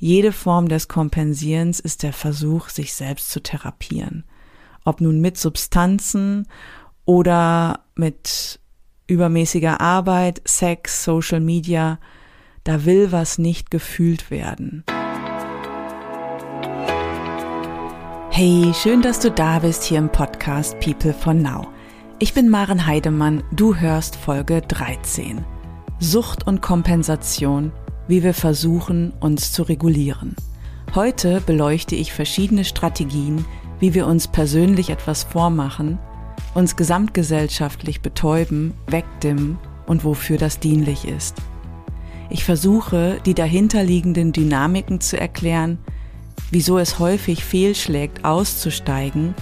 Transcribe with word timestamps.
Jede 0.00 0.30
Form 0.30 0.68
des 0.68 0.86
Kompensierens 0.86 1.80
ist 1.80 2.04
der 2.04 2.12
Versuch, 2.12 2.68
sich 2.68 2.94
selbst 2.94 3.30
zu 3.30 3.42
therapieren. 3.42 4.24
Ob 4.84 5.00
nun 5.00 5.20
mit 5.20 5.36
Substanzen 5.36 6.46
oder 7.04 7.80
mit 7.96 8.60
übermäßiger 9.08 9.80
Arbeit, 9.80 10.40
Sex, 10.44 11.02
Social 11.02 11.40
Media, 11.40 11.98
da 12.62 12.84
will 12.84 13.10
was 13.10 13.38
nicht 13.38 13.72
gefühlt 13.72 14.30
werden. 14.30 14.84
Hey, 18.30 18.72
schön, 18.74 19.02
dass 19.02 19.18
du 19.18 19.32
da 19.32 19.58
bist 19.58 19.82
hier 19.82 19.98
im 19.98 20.12
Podcast 20.12 20.78
People 20.78 21.12
for 21.12 21.34
Now. 21.34 21.66
Ich 22.20 22.34
bin 22.34 22.48
Maren 22.48 22.86
Heidemann, 22.86 23.42
du 23.50 23.74
hörst 23.74 24.14
Folge 24.14 24.62
13. 24.62 25.44
Sucht 25.98 26.46
und 26.46 26.62
Kompensation, 26.62 27.72
wie 28.08 28.22
wir 28.22 28.34
versuchen, 28.34 29.12
uns 29.20 29.52
zu 29.52 29.62
regulieren. 29.62 30.34
Heute 30.94 31.40
beleuchte 31.42 31.94
ich 31.94 32.12
verschiedene 32.12 32.64
Strategien, 32.64 33.44
wie 33.78 33.94
wir 33.94 34.06
uns 34.06 34.26
persönlich 34.26 34.90
etwas 34.90 35.22
vormachen, 35.22 35.98
uns 36.54 36.74
gesamtgesellschaftlich 36.76 38.00
betäuben, 38.00 38.72
wegdimmen 38.88 39.58
und 39.86 40.04
wofür 40.04 40.38
das 40.38 40.58
dienlich 40.58 41.06
ist. 41.06 41.36
Ich 42.30 42.44
versuche, 42.44 43.20
die 43.24 43.34
dahinterliegenden 43.34 44.32
Dynamiken 44.32 45.00
zu 45.00 45.18
erklären, 45.18 45.78
wieso 46.50 46.78
es 46.78 46.98
häufig 46.98 47.44
fehlschlägt, 47.44 48.24
auszusteigen 48.24 49.34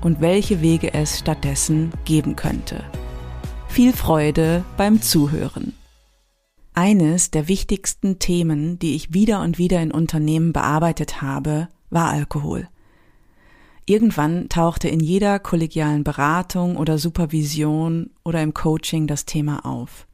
und 0.00 0.20
welche 0.20 0.60
Wege 0.60 0.94
es 0.94 1.18
stattdessen 1.18 1.90
geben 2.04 2.36
könnte. 2.36 2.84
Viel 3.68 3.92
Freude 3.92 4.64
beim 4.76 5.02
Zuhören. 5.02 5.72
Eines 6.76 7.30
der 7.30 7.46
wichtigsten 7.46 8.18
Themen, 8.18 8.80
die 8.80 8.96
ich 8.96 9.14
wieder 9.14 9.42
und 9.42 9.58
wieder 9.58 9.80
in 9.80 9.92
Unternehmen 9.92 10.52
bearbeitet 10.52 11.22
habe, 11.22 11.68
war 11.88 12.08
Alkohol. 12.08 12.68
Irgendwann 13.86 14.48
tauchte 14.48 14.88
in 14.88 14.98
jeder 14.98 15.38
kollegialen 15.38 16.02
Beratung 16.02 16.76
oder 16.76 16.98
Supervision 16.98 18.10
oder 18.24 18.42
im 18.42 18.54
Coaching 18.54 19.06
das 19.06 19.24
Thema 19.24 19.64
auf. 19.64 20.08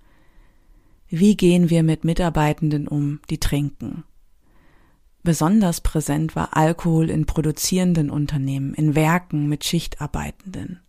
Wie 1.09 1.35
gehen 1.35 1.71
wir 1.71 1.83
mit 1.83 2.05
Mitarbeitenden 2.05 2.87
um, 2.89 3.21
die 3.31 3.39
trinken? 3.39 4.05
Besonders 5.23 5.81
präsent 5.81 6.37
war 6.37 6.57
Alkohol 6.59 7.09
in 7.09 7.25
produzierenden 7.25 8.11
Unternehmen, 8.11 8.75
in 8.75 8.95
Werken 8.95 9.49
mit 9.49 9.65
Schichtarbeitenden. 9.65 10.81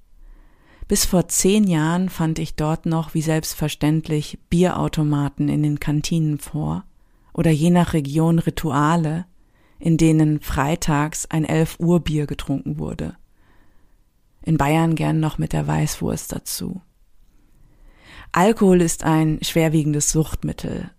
Bis 0.88 1.06
vor 1.06 1.28
zehn 1.28 1.66
Jahren 1.66 2.10
fand 2.10 2.40
ich 2.40 2.56
dort 2.56 2.86
noch 2.86 3.14
wie 3.14 3.22
selbstverständlich 3.22 4.40
Bierautomaten 4.50 5.48
in 5.50 5.64
den 5.64 5.80
Kantinen 5.80 6.38
vor 6.38 6.84
oder 7.34 7.52
je 7.52 7.70
nach 7.70 7.94
Region 7.94 8.40
Rituale, 8.40 9.26
in 9.80 9.98
denen 9.98 10.42
freitags 10.42 11.26
ein 11.30 11.46
elf 11.46 11.80
Uhr 11.80 12.02
Bier 12.02 12.28
getrunken 12.28 12.78
wurde. 12.78 13.16
In 14.44 14.58
Bayern 14.58 14.96
gern 14.96 15.20
noch 15.20 15.38
mit 15.38 15.54
der 15.54 15.68
Weißwurst 15.68 16.32
dazu. 16.32 16.82
Alkohol 18.32 18.82
ist 18.82 19.04
ein 19.04 19.40
schwerwiegendes 19.42 20.12
Suchtmittel, 20.12 20.92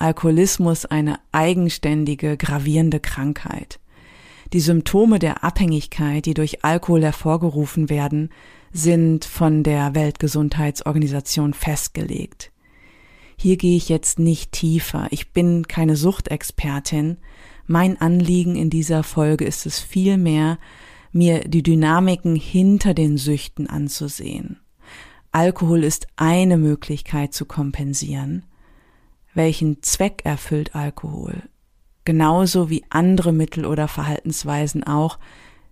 Alkoholismus 0.00 0.86
eine 0.86 1.18
eigenständige, 1.32 2.36
gravierende 2.36 3.00
Krankheit. 3.00 3.80
Die 4.52 4.60
Symptome 4.60 5.18
der 5.18 5.42
Abhängigkeit, 5.42 6.24
die 6.24 6.34
durch 6.34 6.64
Alkohol 6.64 7.02
hervorgerufen 7.02 7.90
werden, 7.90 8.30
sind 8.72 9.24
von 9.24 9.62
der 9.62 9.94
Weltgesundheitsorganisation 9.94 11.54
festgelegt. 11.54 12.52
Hier 13.36 13.56
gehe 13.56 13.76
ich 13.76 13.88
jetzt 13.88 14.18
nicht 14.18 14.52
tiefer. 14.52 15.08
Ich 15.10 15.32
bin 15.32 15.68
keine 15.68 15.96
Suchtexpertin. 15.96 17.18
Mein 17.66 18.00
Anliegen 18.00 18.56
in 18.56 18.70
dieser 18.70 19.02
Folge 19.02 19.44
ist 19.44 19.66
es 19.66 19.78
vielmehr, 19.78 20.58
mir 21.12 21.40
die 21.40 21.62
Dynamiken 21.62 22.36
hinter 22.36 22.94
den 22.94 23.16
Süchten 23.16 23.68
anzusehen. 23.68 24.60
Alkohol 25.30 25.84
ist 25.84 26.06
eine 26.16 26.56
Möglichkeit 26.56 27.32
zu 27.32 27.44
kompensieren 27.44 28.44
welchen 29.38 29.82
Zweck 29.82 30.22
erfüllt 30.24 30.74
Alkohol, 30.74 31.42
genauso 32.04 32.70
wie 32.70 32.84
andere 32.90 33.32
Mittel 33.32 33.64
oder 33.64 33.88
Verhaltensweisen 33.88 34.84
auch, 34.84 35.18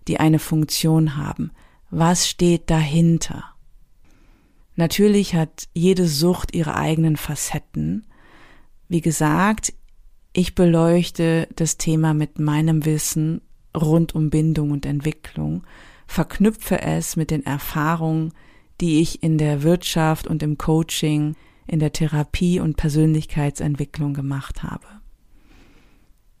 die 0.07 0.19
eine 0.19 0.39
Funktion 0.39 1.17
haben. 1.17 1.51
Was 1.89 2.27
steht 2.27 2.69
dahinter? 2.69 3.43
Natürlich 4.75 5.35
hat 5.35 5.67
jede 5.73 6.07
Sucht 6.07 6.53
ihre 6.53 6.75
eigenen 6.75 7.17
Facetten. 7.17 8.05
Wie 8.87 9.01
gesagt, 9.01 9.73
ich 10.33 10.53
beleuchte 10.53 11.47
das 11.55 11.77
Thema 11.77 12.13
mit 12.13 12.39
meinem 12.39 12.85
Wissen 12.85 13.41
rund 13.75 14.13
um 14.13 14.29
Bindung 14.29 14.71
und 14.71 14.85
Entwicklung, 14.85 15.63
verknüpfe 16.05 16.81
es 16.81 17.15
mit 17.15 17.31
den 17.31 17.45
Erfahrungen, 17.45 18.33
die 18.79 19.01
ich 19.01 19.23
in 19.23 19.37
der 19.37 19.63
Wirtschaft 19.63 20.27
und 20.27 20.43
im 20.43 20.57
Coaching 20.57 21.35
in 21.65 21.79
der 21.79 21.91
Therapie 21.91 22.59
und 22.59 22.77
Persönlichkeitsentwicklung 22.77 24.13
gemacht 24.13 24.63
habe. 24.63 24.87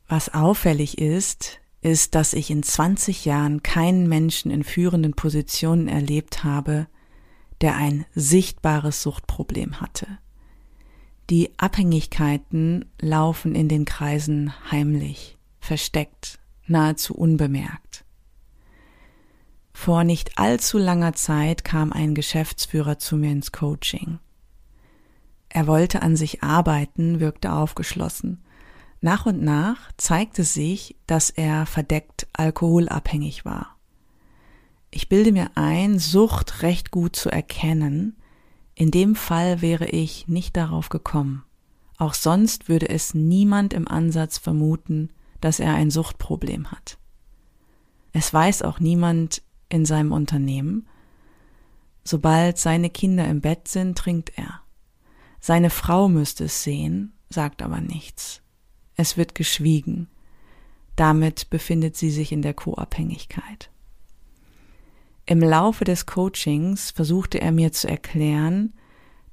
Was 0.07 0.33
auffällig 0.33 0.99
ist, 0.99 1.59
ist, 1.81 2.15
dass 2.15 2.33
ich 2.33 2.49
in 2.49 2.63
20 2.63 3.25
Jahren 3.25 3.63
keinen 3.63 4.07
Menschen 4.07 4.51
in 4.51 4.63
führenden 4.63 5.13
Positionen 5.13 5.87
erlebt 5.87 6.43
habe, 6.43 6.87
der 7.61 7.75
ein 7.75 8.05
sichtbares 8.13 9.01
Suchtproblem 9.01 9.81
hatte. 9.81 10.07
Die 11.29 11.51
Abhängigkeiten 11.57 12.85
laufen 13.01 13.53
in 13.53 13.67
den 13.67 13.85
Kreisen 13.85 14.53
heimlich, 14.71 15.37
versteckt, 15.59 16.39
nahezu 16.67 17.15
unbemerkt. 17.15 18.05
Vor 19.73 20.03
nicht 20.03 20.39
allzu 20.39 20.77
langer 20.77 21.13
Zeit 21.13 21.63
kam 21.63 21.93
ein 21.93 22.15
Geschäftsführer 22.15 22.97
zu 22.97 23.15
mir 23.15 23.31
ins 23.31 23.51
Coaching. 23.51 24.19
Er 25.49 25.67
wollte 25.67 26.01
an 26.01 26.15
sich 26.15 26.43
arbeiten, 26.43 27.19
wirkte 27.19 27.51
aufgeschlossen. 27.51 28.43
Nach 29.01 29.25
und 29.25 29.41
nach 29.41 29.91
zeigte 29.97 30.43
sich, 30.43 30.95
dass 31.05 31.29
er 31.29 31.65
verdeckt 31.65 32.27
alkoholabhängig 32.33 33.45
war. 33.45 33.77
Ich 34.89 35.09
bilde 35.09 35.31
mir 35.31 35.51
ein, 35.55 35.99
Sucht 35.99 36.63
recht 36.63 36.91
gut 36.91 37.15
zu 37.15 37.29
erkennen. 37.29 38.15
In 38.73 38.91
dem 38.91 39.15
Fall 39.15 39.61
wäre 39.61 39.87
ich 39.87 40.27
nicht 40.27 40.57
darauf 40.57 40.89
gekommen. 40.89 41.43
Auch 41.97 42.13
sonst 42.13 42.69
würde 42.69 42.89
es 42.89 43.13
niemand 43.13 43.73
im 43.73 43.87
Ansatz 43.87 44.37
vermuten, 44.37 45.09
dass 45.41 45.59
er 45.59 45.73
ein 45.73 45.91
Suchtproblem 45.91 46.71
hat. 46.71 46.97
Es 48.13 48.33
weiß 48.33 48.63
auch 48.63 48.79
niemand 48.79 49.41
in 49.69 49.85
seinem 49.85 50.11
Unternehmen. 50.11 50.87
Sobald 52.03 52.57
seine 52.57 52.89
Kinder 52.89 53.27
im 53.27 53.41
Bett 53.41 53.67
sind, 53.67 53.97
trinkt 53.97 54.37
er. 54.37 54.61
Seine 55.39 55.69
Frau 55.69 56.07
müsste 56.07 56.45
es 56.45 56.63
sehen, 56.63 57.13
sagt 57.29 57.61
aber 57.61 57.81
nichts. 57.81 58.41
Es 58.97 59.15
wird 59.15 59.35
geschwiegen. 59.35 60.09
Damit 60.95 61.49
befindet 61.49 61.95
sie 61.95 62.09
sich 62.09 62.31
in 62.31 62.41
der 62.41 62.55
Co-Abhängigkeit. 62.55 63.69
Im 65.27 65.39
Laufe 65.39 65.85
des 65.85 66.05
Coachings 66.05 66.91
versuchte 66.91 67.39
er 67.39 67.51
mir 67.51 67.71
zu 67.71 67.87
erklären, 67.87 68.73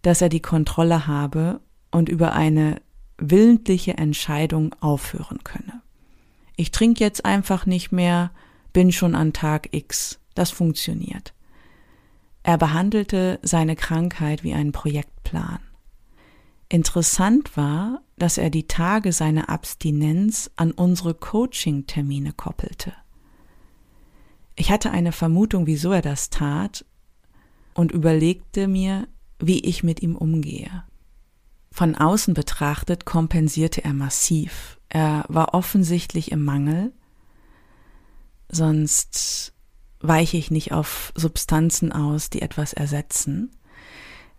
dass 0.02 0.20
er 0.20 0.28
die 0.28 0.42
Kontrolle 0.42 1.06
habe 1.06 1.60
und 1.90 2.08
über 2.08 2.34
eine 2.34 2.82
willentliche 3.16 3.96
Entscheidung 3.96 4.74
aufhören 4.80 5.42
könne. 5.44 5.80
Ich 6.56 6.70
trinke 6.70 7.02
jetzt 7.02 7.24
einfach 7.24 7.64
nicht 7.64 7.90
mehr, 7.90 8.30
bin 8.72 8.92
schon 8.92 9.14
an 9.14 9.32
Tag 9.32 9.68
X. 9.72 10.20
Das 10.34 10.50
funktioniert. 10.50 11.32
Er 12.42 12.58
behandelte 12.58 13.38
seine 13.42 13.76
Krankheit 13.76 14.44
wie 14.44 14.52
einen 14.52 14.72
Projektplan. 14.72 15.60
Interessant 16.68 17.56
war, 17.56 18.02
dass 18.16 18.38
er 18.38 18.50
die 18.50 18.66
Tage 18.66 19.12
seiner 19.12 19.48
Abstinenz 19.48 20.50
an 20.56 20.70
unsere 20.70 21.14
Coaching-Termine 21.14 22.32
koppelte. 22.32 22.92
Ich 24.56 24.70
hatte 24.70 24.90
eine 24.90 25.12
Vermutung, 25.12 25.66
wieso 25.66 25.90
er 25.92 26.02
das 26.02 26.30
tat 26.30 26.84
und 27.74 27.90
überlegte 27.90 28.68
mir, 28.68 29.08
wie 29.38 29.60
ich 29.60 29.82
mit 29.82 30.00
ihm 30.00 30.14
umgehe. 30.14 30.84
Von 31.72 31.96
außen 31.96 32.34
betrachtet 32.34 33.04
kompensierte 33.04 33.82
er 33.82 33.94
massiv. 33.94 34.78
Er 34.88 35.24
war 35.28 35.54
offensichtlich 35.54 36.30
im 36.30 36.44
Mangel, 36.44 36.92
sonst 38.48 39.52
weiche 39.98 40.36
ich 40.36 40.52
nicht 40.52 40.70
auf 40.70 41.12
Substanzen 41.16 41.90
aus, 41.90 42.30
die 42.30 42.42
etwas 42.42 42.74
ersetzen. 42.74 43.50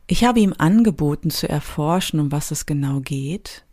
Ich 0.07 0.23
habe 0.23 0.39
ihm 0.39 0.53
angeboten 0.57 1.31
zu 1.31 1.49
erforschen, 1.49 2.19
um 2.19 2.31
was 2.31 2.51
es 2.51 2.65
genau 2.65 2.99
geht. 2.99 3.65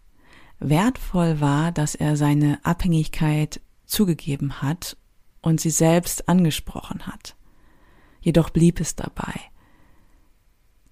Wertvoll 0.59 1.41
war, 1.41 1.73
dass 1.73 1.95
er 1.95 2.17
seine 2.17 2.65
Abhängigkeit 2.65 3.61
zugegeben 3.85 4.63
hat 4.63 4.97
und 5.43 5.61
sie 5.61 5.71
selbst 5.71 6.29
angesprochen 6.29 7.07
hat. 7.07 7.37
Jedoch 8.21 8.51
blieb 8.51 8.81
es 8.81 8.95
dabei. 8.95 9.35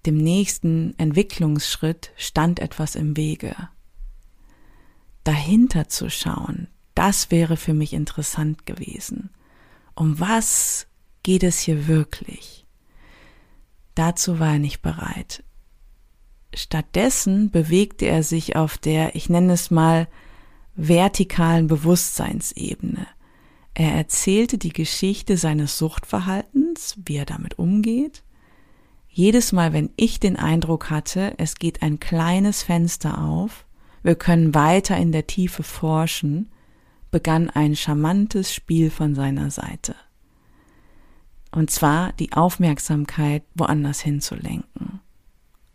Dem 0.05 0.17
nächsten 0.17 0.93
Entwicklungsschritt 0.97 2.11
stand 2.17 2.59
etwas 2.59 2.95
im 2.95 3.15
Wege. 3.17 3.55
dahinter 5.23 5.87
zu 5.87 6.09
schauen, 6.09 6.67
das 6.95 7.31
wäre 7.31 7.57
für 7.57 7.73
mich 7.73 7.93
interessant 7.93 8.65
gewesen. 8.65 9.29
Um 9.95 10.19
was 10.19 10.87
geht 11.23 11.43
es 11.43 11.59
hier 11.59 11.87
wirklich? 11.87 12.60
Dazu 14.01 14.39
war 14.39 14.53
er 14.53 14.59
nicht 14.59 14.81
bereit. 14.81 15.43
Stattdessen 16.55 17.51
bewegte 17.51 18.07
er 18.07 18.23
sich 18.23 18.55
auf 18.55 18.79
der, 18.79 19.13
ich 19.15 19.29
nenne 19.29 19.53
es 19.53 19.69
mal, 19.69 20.07
vertikalen 20.75 21.67
Bewusstseinsebene. 21.67 23.05
Er 23.75 23.93
erzählte 23.93 24.57
die 24.57 24.73
Geschichte 24.73 25.37
seines 25.37 25.77
Suchtverhaltens, 25.77 26.97
wie 27.05 27.17
er 27.17 27.25
damit 27.25 27.59
umgeht. 27.59 28.23
Jedes 29.07 29.51
Mal, 29.51 29.71
wenn 29.71 29.91
ich 29.97 30.19
den 30.19 30.35
Eindruck 30.35 30.89
hatte, 30.89 31.35
es 31.37 31.53
geht 31.53 31.83
ein 31.83 31.99
kleines 31.99 32.63
Fenster 32.63 33.23
auf, 33.23 33.67
wir 34.01 34.15
können 34.15 34.55
weiter 34.55 34.97
in 34.97 35.11
der 35.11 35.27
Tiefe 35.27 35.61
forschen, 35.61 36.49
begann 37.11 37.51
ein 37.51 37.75
charmantes 37.75 38.51
Spiel 38.51 38.89
von 38.89 39.13
seiner 39.13 39.51
Seite. 39.51 39.93
Und 41.51 41.69
zwar 41.69 42.13
die 42.13 42.31
Aufmerksamkeit 42.33 43.43
woanders 43.55 43.99
hinzulenken, 43.99 45.01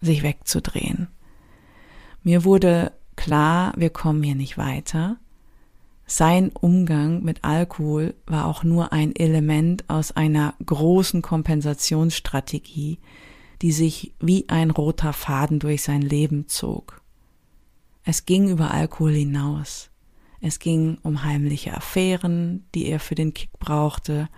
sich 0.00 0.22
wegzudrehen. 0.22 1.08
Mir 2.22 2.44
wurde 2.44 2.92
klar, 3.14 3.72
wir 3.76 3.90
kommen 3.90 4.22
hier 4.22 4.34
nicht 4.34 4.58
weiter. 4.58 5.18
Sein 6.06 6.50
Umgang 6.50 7.22
mit 7.22 7.44
Alkohol 7.44 8.14
war 8.26 8.46
auch 8.46 8.62
nur 8.62 8.92
ein 8.92 9.14
Element 9.14 9.88
aus 9.88 10.12
einer 10.12 10.54
großen 10.64 11.20
Kompensationsstrategie, 11.20 12.98
die 13.62 13.72
sich 13.72 14.14
wie 14.20 14.48
ein 14.48 14.70
roter 14.70 15.12
Faden 15.12 15.58
durch 15.58 15.82
sein 15.82 16.02
Leben 16.02 16.48
zog. 16.48 17.02
Es 18.04 18.24
ging 18.24 18.48
über 18.48 18.70
Alkohol 18.70 19.12
hinaus. 19.12 19.90
Es 20.40 20.58
ging 20.58 20.98
um 21.02 21.24
heimliche 21.24 21.74
Affären, 21.74 22.64
die 22.74 22.86
er 22.86 23.00
für 23.00 23.16
den 23.16 23.34
Kick 23.34 23.50
brauchte, 23.58 24.28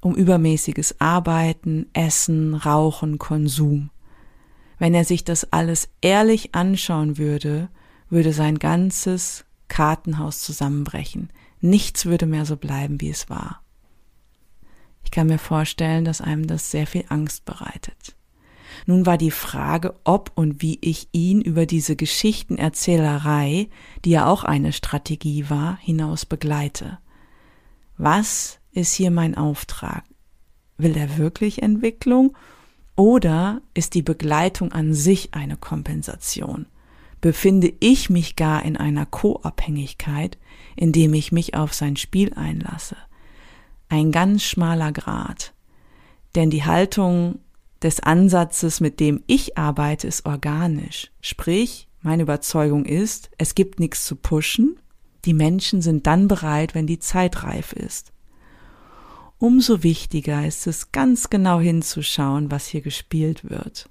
um 0.00 0.14
übermäßiges 0.14 1.00
Arbeiten, 1.00 1.86
Essen, 1.92 2.54
Rauchen, 2.54 3.18
Konsum. 3.18 3.90
Wenn 4.78 4.94
er 4.94 5.04
sich 5.04 5.24
das 5.24 5.52
alles 5.52 5.90
ehrlich 6.00 6.54
anschauen 6.54 7.18
würde, 7.18 7.68
würde 8.08 8.32
sein 8.32 8.58
ganzes 8.58 9.44
Kartenhaus 9.68 10.40
zusammenbrechen. 10.40 11.30
Nichts 11.60 12.06
würde 12.06 12.26
mehr 12.26 12.46
so 12.46 12.56
bleiben, 12.56 13.00
wie 13.00 13.10
es 13.10 13.28
war. 13.28 13.62
Ich 15.04 15.10
kann 15.10 15.26
mir 15.26 15.38
vorstellen, 15.38 16.04
dass 16.04 16.20
einem 16.20 16.46
das 16.46 16.70
sehr 16.70 16.86
viel 16.86 17.04
Angst 17.08 17.44
bereitet. 17.44 18.16
Nun 18.86 19.04
war 19.06 19.18
die 19.18 19.30
Frage, 19.30 19.98
ob 20.04 20.32
und 20.34 20.62
wie 20.62 20.78
ich 20.80 21.08
ihn 21.12 21.40
über 21.40 21.66
diese 21.66 21.96
Geschichtenerzählerei, 21.96 23.68
die 24.04 24.10
ja 24.10 24.26
auch 24.26 24.44
eine 24.44 24.72
Strategie 24.72 25.50
war, 25.50 25.76
hinaus 25.78 26.24
begleite. 26.24 26.98
Was 27.98 28.59
ist 28.72 28.94
hier 28.94 29.10
mein 29.10 29.36
Auftrag? 29.36 30.04
Will 30.78 30.96
er 30.96 31.18
wirklich 31.18 31.62
Entwicklung 31.62 32.36
oder 32.96 33.62
ist 33.74 33.94
die 33.94 34.02
Begleitung 34.02 34.72
an 34.72 34.94
sich 34.94 35.34
eine 35.34 35.56
Kompensation? 35.56 36.66
Befinde 37.20 37.72
ich 37.80 38.08
mich 38.08 38.36
gar 38.36 38.64
in 38.64 38.76
einer 38.76 39.04
Co-Abhängigkeit, 39.04 40.38
indem 40.76 41.12
ich 41.14 41.32
mich 41.32 41.54
auf 41.54 41.74
sein 41.74 41.96
Spiel 41.96 42.32
einlasse? 42.34 42.96
Ein 43.88 44.12
ganz 44.12 44.42
schmaler 44.42 44.92
Grad. 44.92 45.52
Denn 46.34 46.48
die 46.48 46.64
Haltung 46.64 47.40
des 47.82 48.00
Ansatzes, 48.00 48.80
mit 48.80 49.00
dem 49.00 49.22
ich 49.26 49.58
arbeite, 49.58 50.06
ist 50.06 50.24
organisch. 50.26 51.10
Sprich, 51.20 51.88
meine 52.02 52.22
Überzeugung 52.22 52.84
ist, 52.84 53.30
es 53.36 53.54
gibt 53.54 53.80
nichts 53.80 54.04
zu 54.04 54.16
pushen. 54.16 54.78
Die 55.24 55.34
Menschen 55.34 55.82
sind 55.82 56.06
dann 56.06 56.28
bereit, 56.28 56.74
wenn 56.74 56.86
die 56.86 56.98
Zeit 56.98 57.42
reif 57.42 57.72
ist. 57.72 58.12
Umso 59.40 59.82
wichtiger 59.82 60.46
ist 60.46 60.68
es, 60.68 60.92
ganz 60.92 61.28
genau 61.30 61.58
hinzuschauen, 61.58 62.52
was 62.52 62.68
hier 62.68 62.82
gespielt 62.82 63.50
wird. 63.50 63.88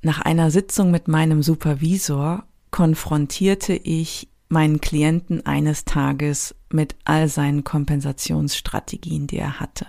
Nach 0.00 0.20
einer 0.22 0.50
Sitzung 0.50 0.90
mit 0.90 1.06
meinem 1.06 1.42
Supervisor 1.42 2.44
konfrontierte 2.70 3.74
ich 3.74 4.28
meinen 4.48 4.80
Klienten 4.80 5.44
eines 5.44 5.84
Tages 5.84 6.54
mit 6.70 6.96
all 7.04 7.28
seinen 7.28 7.64
Kompensationsstrategien, 7.64 9.26
die 9.26 9.38
er 9.38 9.60
hatte 9.60 9.86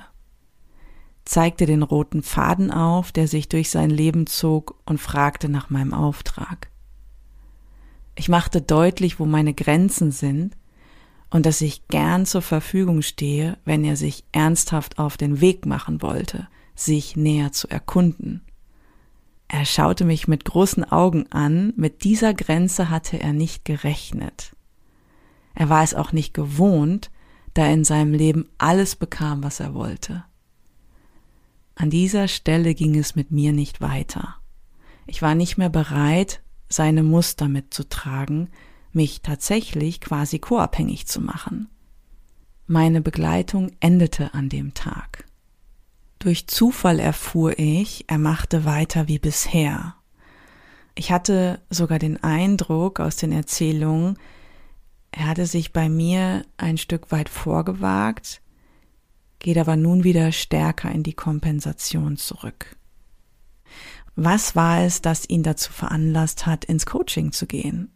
zeigte 1.25 1.66
den 1.66 1.83
roten 1.83 2.21
Faden 2.21 2.71
auf, 2.71 3.12
der 3.12 3.28
sich 3.28 3.50
durch 3.50 3.69
sein 3.69 3.89
Leben 3.89 4.28
zog 4.28 4.80
und 4.86 5.01
fragte 5.01 5.50
nach 5.50 5.69
meinem 5.69 5.94
Auftrag. 5.94 6.69
Ich 8.16 8.30
machte 8.30 8.62
deutlich, 8.62 9.19
wo 9.19 9.25
meine 9.25 9.54
Grenzen 9.54 10.12
sind 10.12 10.56
und 11.36 11.46
dass 11.46 11.60
ich 11.60 11.90
gern 11.90 12.26
zur 12.26 12.42
Verfügung 12.42 13.02
stehe, 13.02 13.58
wenn 13.66 13.84
er 13.84 13.98
sich 13.98 14.24
ernsthaft 14.32 15.00
auf 15.00 15.18
den 15.18 15.42
Weg 15.42 15.66
machen 15.66 16.02
wollte, 16.02 16.48
sich 16.76 17.18
näher 17.18 17.52
zu 17.52 17.68
erkunden. 17.68 18.42
Er 19.50 19.66
schaute 19.66 20.06
mich 20.06 20.30
mit 20.30 20.46
großen 20.46 20.90
Augen 20.90 21.30
an, 21.34 21.74
mit 21.76 22.06
dieser 22.06 22.34
Grenze 22.34 22.90
hatte 22.90 23.20
er 23.20 23.34
nicht 23.34 23.66
gerechnet. 23.66 24.56
Er 25.56 25.68
war 25.68 25.84
es 25.84 25.94
auch 25.94 26.14
nicht 26.14 26.34
gewohnt, 26.34 27.12
da 27.54 27.64
er 27.64 27.74
in 27.74 27.84
seinem 27.84 28.14
Leben 28.14 28.48
alles 28.58 28.96
bekam, 28.96 29.44
was 29.44 29.60
er 29.60 29.74
wollte. 29.74 30.24
An 31.76 31.90
dieser 31.90 32.30
Stelle 32.30 32.74
ging 32.76 32.98
es 32.98 33.18
mit 33.18 33.31
mir 33.31 33.52
nicht 33.52 33.81
weiter. 33.81 34.38
Ich 35.06 35.22
war 35.22 35.36
nicht 35.36 35.58
mehr 35.58 35.68
bereit, 35.68 36.42
seine 36.70 37.04
Muster 37.04 37.50
mitzutragen, 37.50 38.48
mich 38.95 39.21
tatsächlich 39.21 40.01
quasi 40.01 40.39
koabhängig 40.39 41.06
zu 41.06 41.21
machen. 41.21 41.69
Meine 42.68 43.01
Begleitung 43.01 43.71
endete 43.80 44.33
an 44.33 44.50
dem 44.50 44.74
Tag. 44.74 45.25
Durch 46.18 46.47
Zufall 46.47 47.00
erfuhr 47.00 47.59
ich, 47.59 48.06
er 48.07 48.18
machte 48.18 48.65
weiter 48.65 49.07
wie 49.07 49.19
bisher. 49.19 49.95
Ich 50.95 51.12
hatte 51.12 51.62
sogar 51.69 52.00
den 52.00 52.24
Eindruck 52.24 53.00
aus 53.00 53.18
den 53.18 53.31
Erzählungen, 53.31 54.18
er 55.12 55.27
hatte 55.27 55.45
sich 55.45 55.71
bei 55.71 55.88
mir 55.88 56.45
ein 56.57 56.77
Stück 56.77 57.12
weit 57.12 57.30
vorgewagt, 57.30 58.42
geht 59.39 59.57
aber 59.57 59.75
nun 59.75 60.03
wieder 60.03 60.31
stärker 60.31 60.92
in 60.92 61.03
die 61.03 61.13
Kompensation 61.13 62.18
zurück. 62.18 62.75
Was 64.15 64.56
war 64.56 64.81
es, 64.83 65.01
das 65.01 65.30
ihn 65.30 65.44
dazu 65.44 65.71
veranlasst 65.71 66.45
hat, 66.45 66.65
ins 66.65 66.86
Coaching 66.86 67.31
zu 67.31 67.45
gehen 67.45 67.94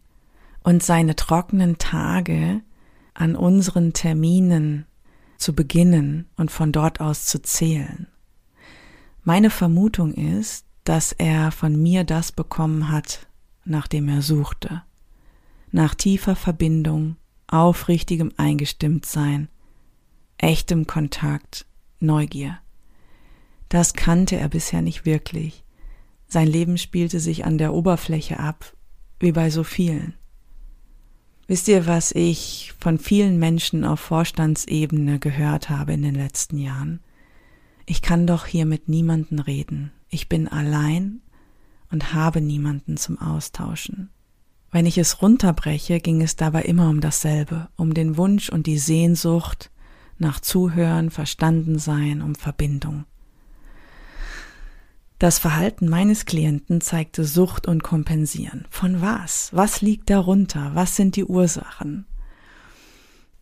und 0.62 0.82
seine 0.82 1.16
trockenen 1.16 1.78
Tage 1.78 2.60
an 3.14 3.36
unseren 3.36 3.92
Terminen 3.92 4.86
zu 5.36 5.54
beginnen 5.54 6.28
und 6.36 6.50
von 6.50 6.72
dort 6.72 7.00
aus 7.00 7.26
zu 7.26 7.42
zählen? 7.42 8.06
Meine 9.22 9.50
Vermutung 9.50 10.14
ist, 10.14 10.66
dass 10.84 11.12
er 11.12 11.52
von 11.52 11.80
mir 11.80 12.04
das 12.04 12.32
bekommen 12.32 12.90
hat, 12.90 13.26
nach 13.64 13.86
dem 13.86 14.08
er 14.08 14.22
suchte. 14.22 14.82
Nach 15.72 15.94
tiefer 15.94 16.36
Verbindung, 16.36 17.16
aufrichtigem 17.46 18.32
Eingestimmtsein 18.36 19.48
echtem 20.42 20.86
Kontakt, 20.86 21.66
Neugier. 22.00 22.58
Das 23.68 23.92
kannte 23.92 24.36
er 24.36 24.48
bisher 24.48 24.82
nicht 24.82 25.04
wirklich. 25.04 25.64
Sein 26.26 26.46
Leben 26.46 26.78
spielte 26.78 27.20
sich 27.20 27.44
an 27.44 27.58
der 27.58 27.74
Oberfläche 27.74 28.38
ab, 28.38 28.74
wie 29.18 29.32
bei 29.32 29.50
so 29.50 29.64
vielen. 29.64 30.14
Wisst 31.50 31.66
ihr, 31.66 31.88
was 31.88 32.12
ich 32.12 32.74
von 32.78 33.00
vielen 33.00 33.40
Menschen 33.40 33.84
auf 33.84 33.98
Vorstandsebene 33.98 35.18
gehört 35.18 35.68
habe 35.68 35.92
in 35.94 36.02
den 36.02 36.14
letzten 36.14 36.58
Jahren? 36.58 37.00
Ich 37.86 38.02
kann 38.02 38.24
doch 38.24 38.46
hier 38.46 38.66
mit 38.66 38.88
niemanden 38.88 39.40
reden. 39.40 39.90
Ich 40.10 40.28
bin 40.28 40.46
allein 40.46 41.22
und 41.90 42.14
habe 42.14 42.40
niemanden 42.40 42.96
zum 42.96 43.18
Austauschen. 43.18 44.10
Wenn 44.70 44.86
ich 44.86 44.96
es 44.96 45.22
runterbreche, 45.22 45.98
ging 45.98 46.22
es 46.22 46.36
dabei 46.36 46.62
immer 46.62 46.88
um 46.88 47.00
dasselbe, 47.00 47.68
um 47.74 47.94
den 47.94 48.16
Wunsch 48.16 48.48
und 48.48 48.68
die 48.68 48.78
Sehnsucht 48.78 49.72
nach 50.18 50.38
Zuhören, 50.38 51.10
Verstandensein, 51.10 52.22
um 52.22 52.36
Verbindung. 52.36 53.06
Das 55.20 55.38
Verhalten 55.38 55.86
meines 55.86 56.24
Klienten 56.24 56.80
zeigte 56.80 57.24
Sucht 57.24 57.68
und 57.68 57.82
Kompensieren. 57.82 58.64
Von 58.70 59.02
was? 59.02 59.50
Was 59.52 59.82
liegt 59.82 60.08
darunter? 60.08 60.70
Was 60.72 60.96
sind 60.96 61.14
die 61.14 61.26
Ursachen? 61.26 62.06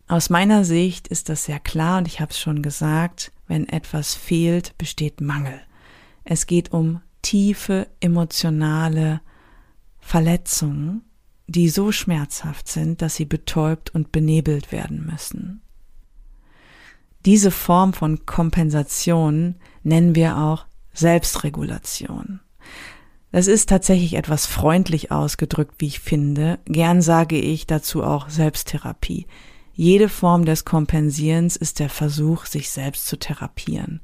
Aus 0.09 0.29
meiner 0.29 0.65
Sicht 0.65 1.07
ist 1.07 1.29
das 1.29 1.45
sehr 1.45 1.61
klar 1.61 1.99
und 1.99 2.07
ich 2.09 2.19
habe 2.19 2.31
es 2.31 2.39
schon 2.39 2.61
gesagt, 2.61 3.31
wenn 3.47 3.65
etwas 3.65 4.13
fehlt, 4.13 4.77
besteht 4.77 5.21
Mangel. 5.21 5.57
Es 6.25 6.47
geht 6.47 6.73
um 6.73 6.99
tiefe 7.21 7.87
emotionale 8.01 9.21
Verletzungen, 9.99 11.05
die 11.47 11.69
so 11.69 11.93
schmerzhaft 11.93 12.67
sind, 12.67 13.01
dass 13.01 13.15
sie 13.15 13.25
betäubt 13.25 13.95
und 13.95 14.11
benebelt 14.11 14.73
werden 14.73 15.05
müssen. 15.05 15.61
Diese 17.25 17.51
Form 17.51 17.93
von 17.93 18.25
Kompensation 18.25 19.55
nennen 19.83 20.13
wir 20.13 20.37
auch 20.37 20.65
Selbstregulation. 20.93 22.39
Das 23.31 23.47
ist 23.47 23.69
tatsächlich 23.69 24.15
etwas 24.15 24.45
freundlich 24.45 25.11
ausgedrückt, 25.11 25.75
wie 25.77 25.87
ich 25.87 25.99
finde. 25.99 26.59
Gern 26.65 27.01
sage 27.01 27.37
ich 27.37 27.67
dazu 27.67 28.03
auch 28.03 28.29
Selbsttherapie. 28.29 29.27
Jede 29.73 30.09
Form 30.09 30.45
des 30.45 30.65
Kompensierens 30.65 31.55
ist 31.55 31.79
der 31.79 31.89
Versuch, 31.89 32.45
sich 32.45 32.69
selbst 32.69 33.05
zu 33.07 33.17
therapieren. 33.17 34.01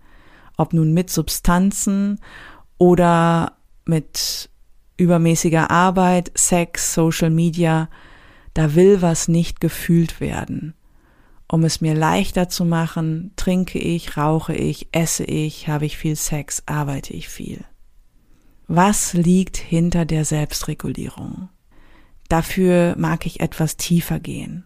Ob 0.58 0.74
nun 0.74 0.94
mit 0.94 1.10
Substanzen 1.10 2.22
oder 2.78 3.58
mit 3.84 4.50
übermäßiger 4.98 5.72
Arbeit, 5.72 6.32
Sex, 6.36 6.94
Social 6.94 7.30
Media, 7.30 7.90
da 8.54 8.76
will 8.76 9.02
was 9.02 9.28
nicht 9.28 9.60
gefühlt 9.60 10.22
werden. 10.22 10.76
Um 11.48 11.64
es 11.64 11.80
mir 11.82 11.94
leichter 11.94 12.50
zu 12.50 12.66
machen, 12.66 13.32
trinke 13.36 13.80
ich, 13.80 14.18
rauche 14.18 14.56
ich, 14.56 14.88
esse 14.92 15.24
ich, 15.24 15.68
habe 15.68 15.86
ich 15.86 15.98
viel 15.98 16.16
Sex, 16.16 16.64
arbeite 16.66 17.14
ich 17.14 17.30
viel. 17.30 17.64
Was 18.68 19.14
liegt 19.14 19.58
hinter 19.58 20.06
der 20.06 20.26
Selbstregulierung? 20.26 21.50
Dafür 22.30 22.96
mag 22.98 23.28
ich 23.28 23.40
etwas 23.40 23.78
tiefer 23.78 24.20
gehen. 24.20 24.66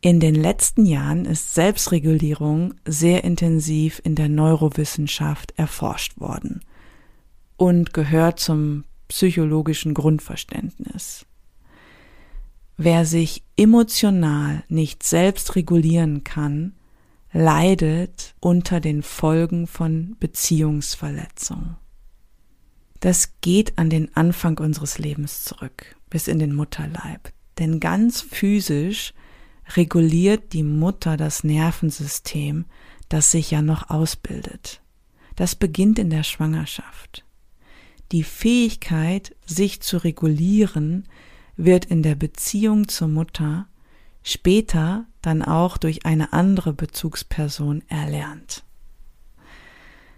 In 0.00 0.20
den 0.20 0.34
letzten 0.34 0.84
Jahren 0.84 1.24
ist 1.24 1.54
Selbstregulierung 1.54 2.74
sehr 2.84 3.24
intensiv 3.24 4.02
in 4.04 4.16
der 4.16 4.28
Neurowissenschaft 4.28 5.54
erforscht 5.56 6.20
worden 6.20 6.60
und 7.56 7.94
gehört 7.94 8.40
zum 8.40 8.84
psychologischen 9.08 9.94
Grundverständnis. 9.94 11.24
Wer 12.76 13.06
sich 13.06 13.44
emotional 13.56 14.64
nicht 14.68 15.02
selbst 15.02 15.54
regulieren 15.54 16.24
kann, 16.24 16.74
leidet 17.32 18.34
unter 18.40 18.80
den 18.80 19.02
Folgen 19.02 19.66
von 19.66 20.16
Beziehungsverletzung. 20.18 21.76
Das 23.00 23.34
geht 23.40 23.78
an 23.78 23.90
den 23.90 24.16
Anfang 24.16 24.58
unseres 24.58 24.98
Lebens 24.98 25.44
zurück, 25.44 25.96
bis 26.10 26.26
in 26.26 26.38
den 26.38 26.54
Mutterleib. 26.54 27.32
Denn 27.58 27.78
ganz 27.78 28.22
physisch 28.22 29.12
reguliert 29.76 30.52
die 30.52 30.62
Mutter 30.62 31.16
das 31.16 31.44
Nervensystem, 31.44 32.64
das 33.08 33.30
sich 33.30 33.50
ja 33.50 33.62
noch 33.62 33.90
ausbildet. 33.90 34.80
Das 35.36 35.54
beginnt 35.54 35.98
in 35.98 36.10
der 36.10 36.22
Schwangerschaft. 36.22 37.24
Die 38.12 38.24
Fähigkeit, 38.24 39.34
sich 39.44 39.80
zu 39.80 39.98
regulieren, 39.98 41.06
wird 41.56 41.84
in 41.84 42.02
der 42.02 42.14
Beziehung 42.14 42.88
zur 42.88 43.08
Mutter 43.08 43.66
später 44.22 45.06
dann 45.22 45.42
auch 45.42 45.76
durch 45.76 46.06
eine 46.06 46.32
andere 46.32 46.72
Bezugsperson 46.72 47.82
erlernt. 47.88 48.64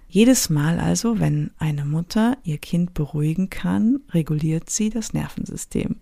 Jedes 0.08 0.48
Mal 0.48 0.78
also, 0.78 1.18
wenn 1.18 1.50
eine 1.58 1.84
Mutter 1.84 2.38
ihr 2.44 2.58
Kind 2.58 2.94
beruhigen 2.94 3.50
kann, 3.50 4.00
reguliert 4.12 4.70
sie 4.70 4.88
das 4.88 5.12
Nervensystem. 5.12 5.96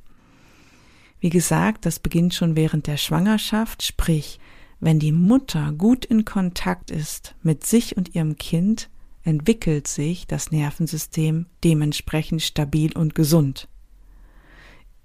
Wie 1.21 1.31
gesagt, 1.31 1.87
das 1.87 1.99
beginnt 1.99 2.35
schon 2.35 2.55
während 2.55 2.87
der 2.87 2.99
Schwangerschaft, 2.99 3.83
sprich, 3.83 4.39
wenn 4.79 4.99
die 4.99 5.13
Mutter 5.13 5.73
gut 5.73 6.05
in 6.05 6.27
Kontakt 6.27 6.91
ist 6.91 7.35
mit 7.43 7.65
sich 7.65 7.97
und 7.97 8.15
ihrem 8.15 8.37
Kind, 8.37 8.91
entwickelt 9.23 9.89
sich 9.89 10.27
das 10.27 10.51
Nervensystem 10.51 11.47
dementsprechend 11.65 12.43
stabil 12.43 12.93
und 12.93 13.15
gesund. 13.15 13.69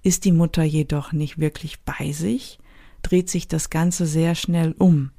Ist 0.01 0.25
die 0.25 0.31
Mutter 0.31 0.63
jedoch 0.63 1.11
nicht 1.11 1.39
wirklich 1.39 1.81
bei 1.81 2.11
sich, 2.11 2.59
dreht 3.01 3.29
sich 3.29 3.47
das 3.47 3.69
Ganze 3.69 4.05
sehr 4.05 4.35
schnell 4.35 4.73
um. 4.77 5.11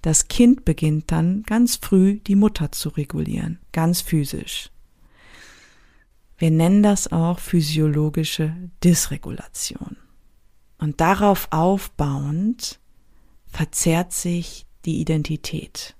Das 0.00 0.28
Kind 0.28 0.64
beginnt 0.64 1.12
dann 1.12 1.42
ganz 1.44 1.76
früh 1.76 2.18
die 2.20 2.34
Mutter 2.34 2.72
zu 2.72 2.88
regulieren, 2.88 3.60
ganz 3.72 4.00
physisch. 4.00 4.70
Wir 6.38 6.50
nennen 6.50 6.82
das 6.82 7.12
auch 7.12 7.38
physiologische 7.38 8.56
Dysregulation. 8.82 9.96
Und 10.78 11.00
darauf 11.00 11.46
aufbauend 11.52 12.80
verzerrt 13.46 14.12
sich 14.12 14.66
die 14.84 15.00
Identität, 15.00 15.94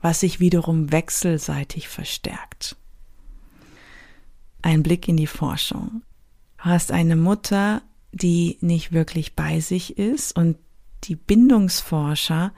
was 0.00 0.18
sich 0.18 0.40
wiederum 0.40 0.90
wechselseitig 0.90 1.86
verstärkt. 1.86 2.76
Ein 4.62 4.82
Blick 4.82 5.06
in 5.06 5.16
die 5.16 5.28
Forschung. 5.28 6.02
Hast 6.62 6.92
eine 6.92 7.16
Mutter, 7.16 7.82
die 8.12 8.56
nicht 8.60 8.92
wirklich 8.92 9.34
bei 9.34 9.58
sich 9.58 9.98
ist 9.98 10.36
und 10.36 10.56
die 11.04 11.16
Bindungsforscher 11.16 12.52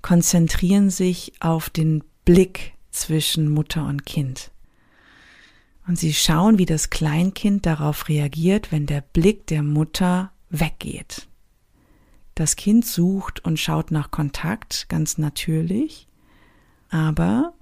konzentrieren 0.00 0.88
sich 0.88 1.34
auf 1.40 1.68
den 1.68 2.02
Blick 2.24 2.72
zwischen 2.90 3.50
Mutter 3.50 3.86
und 3.86 4.06
Kind. 4.06 4.50
Und 5.86 5.98
sie 5.98 6.14
schauen, 6.14 6.56
wie 6.56 6.64
das 6.64 6.88
Kleinkind 6.88 7.66
darauf 7.66 8.08
reagiert, 8.08 8.72
wenn 8.72 8.86
der 8.86 9.02
Blick 9.02 9.46
der 9.48 9.62
Mutter 9.62 10.32
weggeht. 10.48 11.28
Das 12.34 12.56
Kind 12.56 12.86
sucht 12.86 13.44
und 13.44 13.60
schaut 13.60 13.90
nach 13.90 14.10
Kontakt, 14.10 14.88
ganz 14.88 15.18
natürlich, 15.18 16.08
aber 16.88 17.52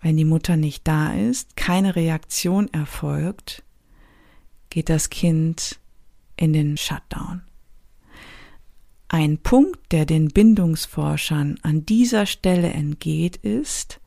wenn 0.00 0.16
die 0.16 0.24
Mutter 0.24 0.56
nicht 0.56 0.86
da 0.86 1.12
ist, 1.12 1.56
keine 1.56 1.96
Reaktion 1.96 2.72
erfolgt, 2.72 3.64
geht 4.70 4.88
das 4.88 5.10
Kind 5.10 5.78
in 6.36 6.52
den 6.52 6.76
Shutdown. 6.76 7.42
Ein 9.08 9.38
Punkt, 9.38 9.92
der 9.92 10.06
den 10.06 10.28
Bindungsforschern 10.28 11.58
an 11.62 11.84
dieser 11.84 12.26
Stelle 12.26 12.70
entgeht, 12.70 13.36
ist, 13.36 14.00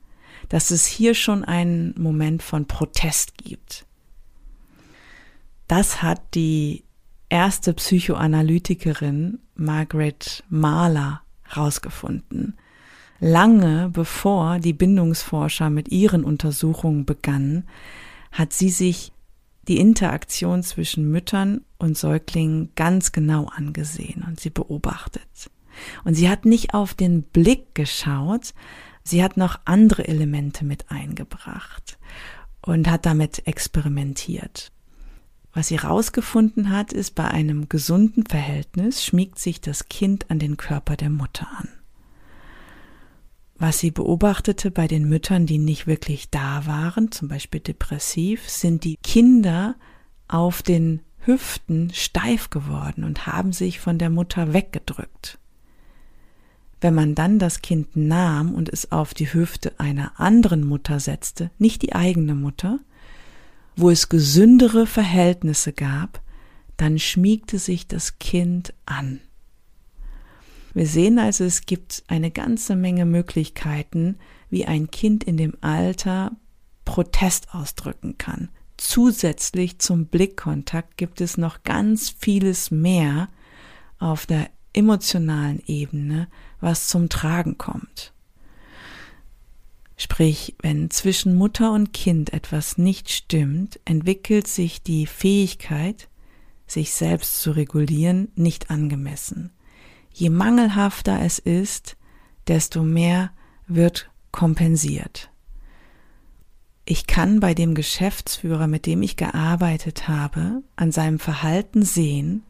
dass 0.50 0.72
es 0.72 0.86
hier 0.86 1.14
schon 1.14 1.44
einen 1.44 1.94
Moment 1.98 2.42
von 2.42 2.66
Protest 2.66 3.38
gibt. 3.38 3.86
Das 5.68 6.02
hat 6.02 6.22
die 6.36 6.84
erste 7.30 7.74
Psychoanalytikerin 7.74 9.40
Margaret 9.56 10.44
Mahler 10.50 11.22
herausgefunden. 11.44 12.58
Lange 13.20 13.90
bevor 13.90 14.60
die 14.60 14.74
Bindungsforscher 14.74 15.70
mit 15.70 15.90
ihren 15.90 16.24
Untersuchungen 16.24 17.06
begannen, 17.06 17.68
hat 18.32 18.54
sie 18.54 18.70
sich 18.70 19.13
die 19.68 19.78
Interaktion 19.78 20.64
zwischen 20.64 21.10
Müttern 21.10 21.62
und 21.78 21.98
Säuglingen 21.98 22.72
ganz 22.76 23.12
genau 23.12 23.46
angesehen 23.46 24.24
und 24.28 24.40
sie 24.40 24.50
beobachtet. 24.50 25.50
Und 26.04 26.16
sie 26.16 26.30
hat 26.30 26.46
nicht 26.46 26.74
auf 26.74 26.94
den 26.94 27.24
Blick 27.24 27.74
geschaut, 27.74 28.54
sie 29.04 29.24
hat 29.24 29.38
noch 29.38 29.60
andere 29.66 30.08
Elemente 30.08 30.66
mit 30.66 30.92
eingebracht 30.92 31.98
und 32.62 32.90
hat 32.90 33.06
damit 33.06 33.48
experimentiert. 33.48 34.72
Was 35.54 35.68
sie 35.68 35.80
herausgefunden 35.80 36.72
hat, 36.72 36.94
ist, 36.94 37.14
bei 37.14 37.28
einem 37.28 37.70
gesunden 37.70 38.26
Verhältnis 38.26 39.06
schmiegt 39.06 39.38
sich 39.38 39.62
das 39.62 39.88
Kind 39.88 40.32
an 40.32 40.40
den 40.40 40.58
Körper 40.58 40.96
der 40.96 41.12
Mutter 41.12 41.48
an. 41.58 41.70
Was 43.64 43.80
sie 43.80 43.92
beobachtete 43.92 44.72
bei 44.72 44.90
den 44.90 45.08
Müttern, 45.08 45.46
die 45.46 45.58
nicht 45.58 45.88
wirklich 45.88 46.30
da 46.30 46.66
waren, 46.66 47.14
zum 47.14 47.30
Beispiel 47.30 47.62
depressiv, 47.62 48.50
sind 48.50 48.84
die 48.84 48.98
Kinder 48.98 49.76
auf 50.28 50.62
den 50.62 51.00
Hüften 51.20 51.90
steif 51.94 52.50
geworden 52.50 53.06
und 53.06 53.26
haben 53.26 53.54
sich 53.54 53.80
von 53.80 53.98
der 53.98 54.10
Mutter 54.10 54.52
weggedrückt. 54.52 55.40
Wenn 56.82 56.94
man 56.94 57.16
dann 57.16 57.40
das 57.40 57.62
Kind 57.62 57.96
nahm 57.96 58.54
und 58.54 58.68
es 58.68 58.92
auf 58.92 59.14
die 59.14 59.32
Hüfte 59.32 59.80
einer 59.80 60.20
anderen 60.20 60.66
Mutter 60.66 61.00
setzte, 61.00 61.50
nicht 61.58 61.84
die 61.84 61.96
eigene 61.96 62.36
Mutter, 62.36 62.80
wo 63.78 63.90
es 63.90 64.10
gesündere 64.10 64.86
Verhältnisse 64.86 65.72
gab, 65.72 66.22
dann 66.76 67.00
schmiegte 67.00 67.60
sich 67.60 67.88
das 67.88 68.20
Kind 68.20 68.74
an. 68.86 69.22
Wir 70.74 70.88
sehen 70.88 71.20
also, 71.20 71.44
es 71.44 71.66
gibt 71.66 72.04
eine 72.08 72.32
ganze 72.32 72.76
Menge 72.76 73.06
Möglichkeiten, 73.06 74.18
wie 74.50 74.66
ein 74.66 74.90
Kind 74.90 75.24
in 75.24 75.38
dem 75.38 75.54
Alter 75.62 76.32
Protest 76.86 77.54
ausdrücken 77.54 78.18
kann. 78.18 78.50
Zusätzlich 78.78 79.80
zum 79.80 80.08
Blickkontakt 80.08 80.98
gibt 80.98 81.22
es 81.22 81.38
noch 81.38 81.64
ganz 81.64 82.10
vieles 82.10 82.72
mehr 82.72 83.30
auf 84.00 84.26
der 84.26 84.50
emotionalen 84.74 85.62
Ebene, 85.68 86.28
was 86.60 86.88
zum 86.88 87.08
Tragen 87.08 87.58
kommt. 87.58 88.14
Sprich, 89.96 90.56
wenn 90.62 90.90
zwischen 90.90 91.36
Mutter 91.36 91.72
und 91.72 91.94
Kind 91.94 92.34
etwas 92.34 92.78
nicht 92.80 93.12
stimmt, 93.12 93.80
entwickelt 93.86 94.48
sich 94.48 94.82
die 94.82 95.06
Fähigkeit, 95.06 96.10
sich 96.66 96.94
selbst 96.94 97.42
zu 97.42 97.52
regulieren, 97.52 98.30
nicht 98.36 98.72
angemessen. 98.72 99.52
Je 100.14 100.30
mangelhafter 100.30 101.22
es 101.22 101.40
ist, 101.40 101.98
desto 102.48 102.84
mehr 102.84 103.32
wird 103.68 104.10
kompensiert. 104.32 105.32
Ich 106.86 107.08
kann 107.08 107.40
bei 107.40 107.54
dem 107.54 107.76
Geschäftsführer, 107.76 108.68
mit 108.68 108.86
dem 108.86 109.02
ich 109.02 109.18
gearbeitet 109.18 110.08
habe, 110.08 110.62
an 110.76 110.92
seinem 110.92 111.18
Verhalten 111.18 111.84
sehen, 111.84 112.44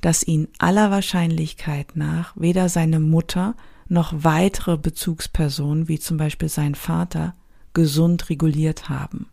dass 0.00 0.22
ihn 0.22 0.48
aller 0.58 0.90
Wahrscheinlichkeit 0.90 1.96
nach 1.96 2.32
weder 2.36 2.68
seine 2.68 3.00
Mutter 3.00 3.54
noch 3.88 4.12
weitere 4.16 4.76
Bezugspersonen, 4.76 5.88
wie 5.88 5.98
zum 5.98 6.18
Beispiel 6.18 6.48
sein 6.48 6.74
Vater, 6.74 7.34
gesund 7.72 8.28
reguliert 8.28 8.88
haben. 8.88 9.28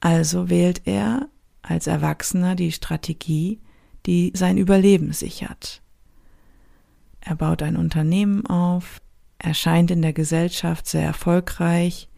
Also 0.00 0.50
wählt 0.50 0.82
er 0.84 1.28
als 1.62 1.86
Erwachsener 1.86 2.54
die 2.54 2.72
Strategie, 2.72 3.60
die 4.06 4.32
sein 4.34 4.58
Überleben 4.58 5.12
sichert. 5.12 5.82
Er 7.28 7.36
baut 7.36 7.62
ein 7.62 7.76
Unternehmen 7.76 8.46
auf, 8.46 9.02
erscheint 9.36 9.90
in 9.90 10.00
der 10.00 10.14
Gesellschaft 10.14 10.86
sehr 10.86 11.02
erfolgreich, 11.02 12.08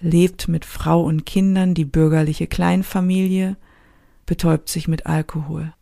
lebt 0.00 0.48
mit 0.48 0.64
Frau 0.64 1.04
und 1.04 1.24
Kindern 1.24 1.74
die 1.74 1.84
bürgerliche 1.84 2.48
Kleinfamilie, 2.48 3.56
betäubt 4.26 4.68
sich 4.68 4.88
mit 4.88 5.06
Alkohol. 5.06 5.72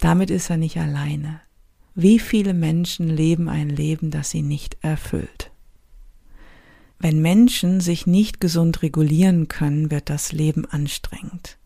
Damit 0.00 0.30
ist 0.30 0.48
er 0.48 0.56
nicht 0.56 0.78
alleine. 0.78 1.42
Wie 1.94 2.18
viele 2.18 2.54
Menschen 2.54 3.10
leben 3.10 3.50
ein 3.50 3.68
Leben, 3.68 4.10
das 4.10 4.30
sie 4.30 4.40
nicht 4.40 4.78
erfüllt? 4.80 5.50
Wenn 6.98 7.20
Menschen 7.20 7.82
sich 7.82 8.06
nicht 8.06 8.40
gesund 8.40 8.80
regulieren 8.80 9.48
können, 9.48 9.90
wird 9.90 10.08
das 10.08 10.32
Leben 10.32 10.64
anstrengend. 10.64 11.58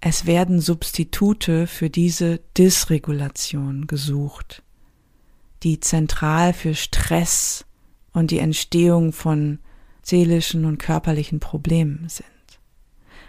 Es 0.00 0.26
werden 0.26 0.60
Substitute 0.60 1.68
für 1.68 1.90
diese 1.90 2.40
Dysregulation 2.58 3.86
gesucht, 3.86 4.64
die 5.62 5.80
zentral 5.80 6.52
für 6.52 6.74
Stress 6.74 7.66
und 8.12 8.30
die 8.30 8.38
Entstehung 8.38 9.12
von 9.12 9.58
seelischen 10.02 10.64
und 10.64 10.78
körperlichen 10.78 11.40
Problemen 11.40 12.08
sind. 12.08 12.26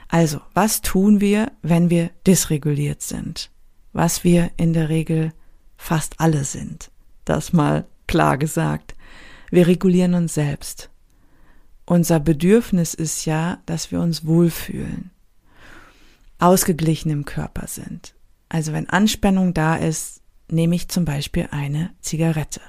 Also, 0.07 0.41
was 0.53 0.81
tun 0.81 1.21
wir, 1.21 1.51
wenn 1.61 1.89
wir 1.89 2.09
dysreguliert 2.27 3.01
sind? 3.01 3.49
Was 3.93 4.23
wir 4.23 4.51
in 4.57 4.73
der 4.73 4.89
Regel 4.89 5.33
fast 5.77 6.19
alle 6.19 6.43
sind. 6.43 6.91
Das 7.25 7.53
mal 7.53 7.85
klar 8.07 8.37
gesagt. 8.37 8.95
Wir 9.49 9.67
regulieren 9.67 10.13
uns 10.13 10.33
selbst. 10.33 10.89
Unser 11.85 12.19
Bedürfnis 12.19 12.93
ist 12.93 13.25
ja, 13.25 13.59
dass 13.65 13.91
wir 13.91 13.99
uns 13.99 14.25
wohlfühlen, 14.25 15.11
ausgeglichen 16.39 17.09
im 17.11 17.25
Körper 17.25 17.67
sind. 17.67 18.15
Also 18.47 18.73
wenn 18.73 18.89
Anspannung 18.89 19.53
da 19.53 19.75
ist, 19.75 20.20
nehme 20.51 20.75
ich 20.75 20.87
zum 20.87 21.05
Beispiel 21.05 21.47
eine 21.51 21.91
Zigarette. 22.01 22.61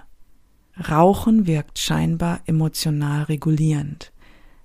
Rauchen 0.89 1.47
wirkt 1.47 1.79
scheinbar 1.79 2.41
emotional 2.47 3.25
regulierend, 3.25 4.12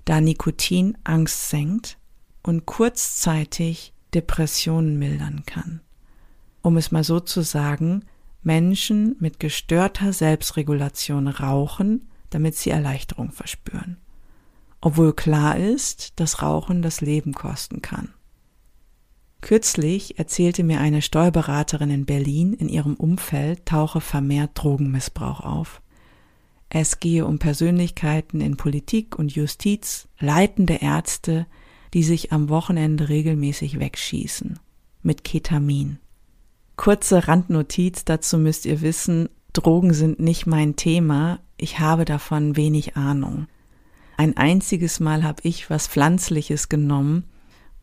da 0.06 0.22
Nikotin 0.22 0.98
Angst 1.04 1.50
senkt 1.50 1.98
und 2.44 2.66
kurzzeitig 2.66 3.94
Depressionen 4.14 4.98
mildern 4.98 5.44
kann. 5.46 5.82
Um 6.62 6.78
es 6.78 6.92
mal 6.92 7.04
so 7.04 7.20
zu 7.20 7.42
sagen, 7.42 8.06
Menschen 8.42 9.18
mit 9.20 9.40
gestörter 9.40 10.14
Selbstregulation 10.14 11.28
rauchen, 11.28 12.08
damit 12.30 12.56
sie 12.56 12.70
Erleichterung 12.70 13.32
verspüren. 13.32 13.98
Obwohl 14.80 15.14
klar 15.14 15.58
ist, 15.58 16.20
dass 16.20 16.42
Rauchen 16.42 16.82
das 16.82 17.02
Leben 17.02 17.34
kosten 17.34 17.82
kann. 17.82 18.14
Kürzlich 19.42 20.18
erzählte 20.18 20.64
mir 20.64 20.80
eine 20.80 21.02
Steuerberaterin 21.02 21.92
in 21.92 22.06
Berlin, 22.06 22.54
in 22.54 22.70
ihrem 22.70 22.96
Umfeld 22.96 23.66
tauche 23.66 24.02
vermehrt 24.02 24.52
Drogenmissbrauch 24.56 25.42
auf. 25.42 25.82
Es 26.70 27.00
gehe 27.00 27.26
um 27.26 27.40
Persönlichkeiten 27.40 28.42
in 28.42 28.58
Politik 28.58 29.18
und 29.18 29.34
Justiz, 29.34 30.08
leitende 30.20 30.76
Ärzte, 30.76 31.46
die 31.94 32.04
sich 32.04 32.34
am 32.34 32.50
Wochenende 32.50 33.10
regelmäßig 33.10 33.80
wegschießen. 33.80 34.60
Mit 35.04 35.24
Ketamin. 35.24 36.00
Kurze 36.76 37.28
Randnotiz, 37.28 38.06
dazu 38.06 38.38
müsst 38.38 38.66
ihr 38.66 38.82
wissen, 38.82 39.30
Drogen 39.54 39.94
sind 39.94 40.20
nicht 40.20 40.46
mein 40.46 40.76
Thema, 40.76 41.40
ich 41.58 41.80
habe 41.80 42.06
davon 42.06 42.56
wenig 42.56 42.98
Ahnung. 42.98 43.48
Ein 44.18 44.36
einziges 44.36 45.00
Mal 45.00 45.24
habe 45.24 45.42
ich 45.44 45.70
was 45.70 45.88
Pflanzliches 45.88 46.70
genommen, 46.70 47.24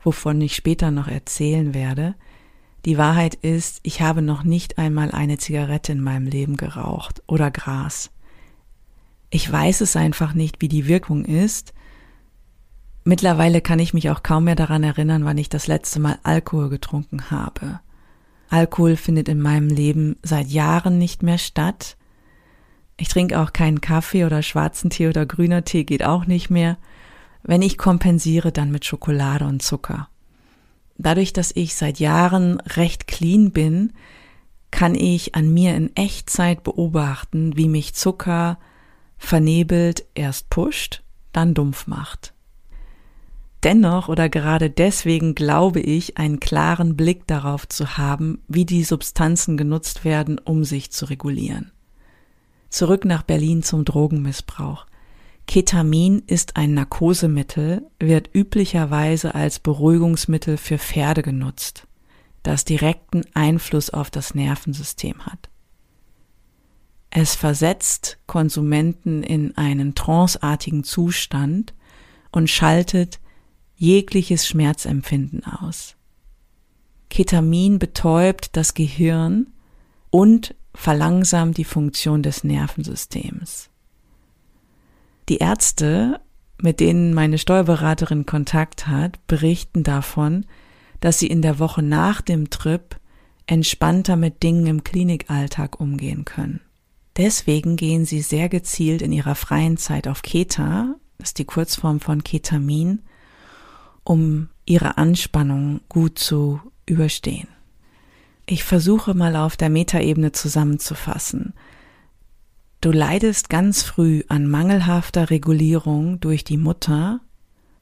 wovon 0.05 0.41
ich 0.41 0.55
später 0.55 0.91
noch 0.91 1.09
erzählen 1.09 1.75
werde. 1.75 2.15
Die 2.85 2.99
Wahrheit 2.99 3.35
ist, 3.35 3.81
ich 3.83 4.03
habe 4.03 4.21
noch 4.23 4.45
nicht 4.45 4.79
einmal 4.79 5.11
eine 5.11 5.39
Zigarette 5.39 5.93
in 5.93 6.03
meinem 6.03 6.27
Leben 6.27 6.57
geraucht 6.57 7.23
oder 7.27 7.51
Gras. 7.51 8.11
Ich 9.31 9.51
weiß 9.51 9.81
es 9.81 9.97
einfach 9.97 10.35
nicht, 10.35 10.61
wie 10.61 10.69
die 10.69 10.87
Wirkung 10.87 11.25
ist. 11.25 11.73
Mittlerweile 13.03 13.61
kann 13.61 13.79
ich 13.79 13.95
mich 13.95 14.11
auch 14.11 14.23
kaum 14.23 14.45
mehr 14.45 14.55
daran 14.55 14.85
erinnern, 14.85 15.25
wann 15.25 15.39
ich 15.39 15.49
das 15.49 15.67
letzte 15.67 15.99
Mal 15.99 16.19
Alkohol 16.23 16.69
getrunken 16.69 17.31
habe. 17.31 17.81
Alkohol 18.51 18.97
findet 18.97 19.29
in 19.29 19.41
meinem 19.41 19.69
Leben 19.69 20.17
seit 20.23 20.49
Jahren 20.49 20.99
nicht 20.99 21.23
mehr 21.23 21.39
statt. 21.39 21.97
Ich 22.97 23.09
trinke 23.09 23.41
auch 23.41 23.53
keinen 23.53 23.81
Kaffee 23.81 24.25
oder 24.25 24.43
schwarzen 24.43 24.91
Tee 24.91 25.09
oder 25.09 25.27
grüner 25.27 25.65
Tee 25.65 25.85
geht 25.85 26.05
auch 26.05 26.27
nicht 26.27 26.51
mehr. 26.51 26.77
Wenn 27.45 27.63
ich 27.63 27.79
kompensiere, 27.79 28.53
dann 28.53 28.71
mit 28.71 28.87
Schokolade 28.87 29.45
und 29.45 29.63
Zucker. 29.63 30.09
Dadurch, 30.97 31.33
dass 31.33 31.53
ich 31.55 31.75
seit 31.75 32.01
Jahren 32.01 32.59
recht 32.61 33.07
clean 33.07 33.53
bin, 33.53 33.93
kann 34.71 34.95
ich 34.95 35.35
an 35.35 35.53
mir 35.53 35.77
in 35.77 35.95
Echtzeit 35.95 36.65
beobachten, 36.65 37.57
wie 37.57 37.69
mich 37.69 37.95
Zucker 37.95 38.59
vernebelt 39.19 40.07
erst 40.15 40.51
pusht, 40.51 41.03
dann 41.33 41.55
dumpf 41.55 41.87
macht. 41.87 42.33
Dennoch 43.63 44.09
oder 44.09 44.29
gerade 44.29 44.71
deswegen 44.71 45.35
glaube 45.35 45.81
ich, 45.81 46.19
einen 46.19 46.41
klaren 46.41 46.97
Blick 46.97 47.27
darauf 47.27 47.69
zu 47.69 47.97
haben, 47.97 48.43
wie 48.49 48.65
die 48.65 48.85
Substanzen 48.85 49.57
genutzt 49.57 50.05
werden, 50.05 50.39
um 50.39 50.65
sich 50.65 50.91
zu 50.93 51.07
regulieren. 51.07 51.73
Zurück 52.69 53.05
nach 53.05 53.23
Berlin 53.23 53.63
zum 53.63 53.85
Drogenmissbrauch. 53.85 54.87
Ketamin 55.47 56.23
ist 56.27 56.57
ein 56.57 56.75
Narkosemittel, 56.75 57.87
wird 58.01 58.31
üblicherweise 58.35 59.35
als 59.35 59.59
Beruhigungsmittel 59.59 60.57
für 60.57 60.79
Pferde 60.79 61.23
genutzt, 61.23 61.87
das 62.43 62.65
direkten 62.65 63.23
Einfluss 63.35 63.91
auf 63.91 64.11
das 64.11 64.35
Nervensystem 64.35 65.27
hat. 65.27 65.51
Es 67.11 67.37
versetzt 67.37 68.19
Konsumenten 68.27 69.23
in 69.23 69.57
einen 69.57 69.95
tranceartigen 69.95 70.83
Zustand 70.83 71.75
und 72.33 72.51
schaltet 72.51 73.21
jegliches 73.77 74.49
Schmerzempfinden 74.49 75.45
aus. 75.45 75.95
Ketamin 77.11 77.79
betäubt 77.79 78.57
das 78.57 78.75
Gehirn 78.75 79.53
und 80.11 80.57
verlangsamt 80.75 81.57
die 81.57 81.65
Funktion 81.65 82.25
des 82.25 82.43
Nervensystems. 82.43 83.71
Die 85.29 85.39
Ärzte, 85.39 86.21
mit 86.61 86.81
denen 86.81 87.15
meine 87.15 87.39
Steuerberaterin 87.39 88.27
Kontakt 88.27 88.87
hat, 88.87 89.27
berichten 89.27 89.83
davon, 89.83 90.47
dass 91.01 91.19
sie 91.19 91.27
in 91.27 91.43
der 91.43 91.59
Woche 91.59 91.83
nach 91.83 92.21
dem 92.21 92.51
Trip 92.51 92.97
entspannter 93.47 94.17
mit 94.17 94.43
Dingen 94.43 94.67
im 94.67 94.85
Klinikalltag 94.85 95.81
umgehen 95.81 96.25
können. 96.25 96.61
Deswegen 97.17 97.77
gehen 97.77 98.05
sie 98.07 98.23
sehr 98.23 98.49
gezielt 98.49 99.03
in 99.03 99.13
ihrer 99.13 99.35
freien 99.35 99.77
Zeit 99.77 100.09
auf 100.09 100.23
Keta, 100.23 100.95
das 101.19 101.31
ist 101.31 101.39
die 101.39 101.45
Kurzform 101.45 102.01
von 102.01 102.25
Ketamin, 102.25 103.03
um 104.03 104.49
ihre 104.67 104.99
Anspannung 104.99 105.81
gut 105.89 106.19
zu 106.19 106.61
überstehen. 106.87 107.49
Ich 108.47 108.65
versuche 108.65 109.15
mal 109.15 109.37
auf 109.37 109.57
der 109.57 109.71
Metaebene 109.71 110.33
zusammenzufassen. 110.33 111.55
Du 112.85 112.93
leidest 112.93 113.49
ganz 113.49 113.81
früh 113.81 114.25
an 114.29 114.47
mangelhafter 114.47 115.31
Regulierung 115.31 116.21
durch 116.21 116.45
die 116.45 116.59
Mutter 116.59 117.23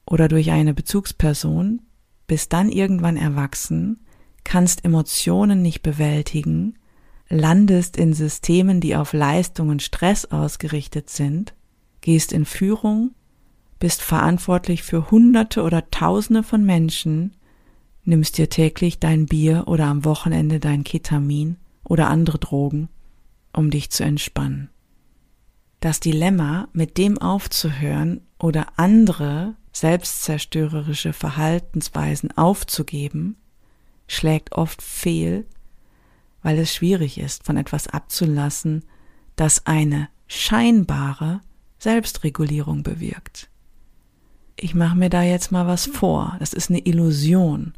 oder 0.05 0.29
durch 0.29 0.49
eine 0.49 0.73
Bezugsperson, 0.73 1.81
bist 2.25 2.53
dann 2.53 2.69
irgendwann 2.69 3.17
erwachsen, 3.17 4.05
kannst 4.45 4.85
Emotionen 4.85 5.61
nicht 5.61 5.81
bewältigen, 5.81 6.75
landest 7.27 7.97
in 7.97 8.13
Systemen, 8.13 8.79
die 8.79 8.95
auf 8.95 9.11
Leistung 9.11 9.67
und 9.67 9.81
Stress 9.81 10.23
ausgerichtet 10.23 11.09
sind, 11.09 11.53
gehst 11.99 12.31
in 12.31 12.45
Führung 12.45 13.11
bist 13.79 14.01
verantwortlich 14.01 14.83
für 14.83 15.11
Hunderte 15.11 15.63
oder 15.63 15.91
Tausende 15.91 16.43
von 16.43 16.63
Menschen, 16.63 17.35
nimmst 18.05 18.37
dir 18.37 18.49
täglich 18.49 18.99
dein 18.99 19.25
Bier 19.25 19.65
oder 19.65 19.87
am 19.87 20.05
Wochenende 20.05 20.61
dein 20.61 20.85
Ketamin 20.85 21.57
oder 21.83 22.07
andere 22.07 22.39
Drogen, 22.39 22.87
um 23.51 23.69
dich 23.69 23.89
zu 23.89 24.05
entspannen. 24.05 24.69
Das 25.83 25.99
Dilemma, 25.99 26.69
mit 26.71 26.97
dem 26.97 27.17
aufzuhören 27.17 28.21
oder 28.39 28.67
andere 28.77 29.55
selbstzerstörerische 29.73 31.11
Verhaltensweisen 31.11 32.31
aufzugeben, 32.37 33.35
schlägt 34.07 34.53
oft 34.53 34.81
fehl, 34.81 35.45
weil 36.41 36.57
es 36.57 36.73
schwierig 36.73 37.19
ist, 37.19 37.43
von 37.43 37.57
etwas 37.57 37.89
abzulassen, 37.89 38.85
das 39.35 39.65
eine 39.65 40.07
scheinbare 40.27 41.41
Selbstregulierung 41.79 42.83
bewirkt 42.83 43.49
ich 44.55 44.75
mache 44.75 44.95
mir 44.95 45.09
da 45.09 45.23
jetzt 45.23 45.51
mal 45.51 45.67
was 45.67 45.85
vor. 45.85 46.37
Das 46.39 46.53
ist 46.53 46.69
eine 46.69 46.79
Illusion. 46.79 47.73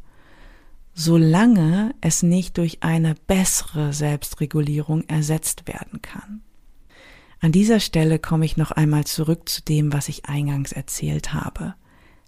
Solange 0.94 1.94
es 2.00 2.22
nicht 2.22 2.58
durch 2.58 2.82
eine 2.82 3.14
bessere 3.26 3.92
Selbstregulierung 3.92 5.02
ersetzt 5.08 5.66
werden 5.68 6.00
kann. 6.00 6.42
An 7.40 7.52
dieser 7.52 7.80
Stelle 7.80 8.18
komme 8.18 8.44
ich 8.44 8.56
noch 8.56 8.70
einmal 8.70 9.04
zurück 9.04 9.48
zu 9.48 9.62
dem, 9.62 9.92
was 9.92 10.08
ich 10.08 10.26
eingangs 10.26 10.72
erzählt 10.72 11.32
habe. 11.32 11.74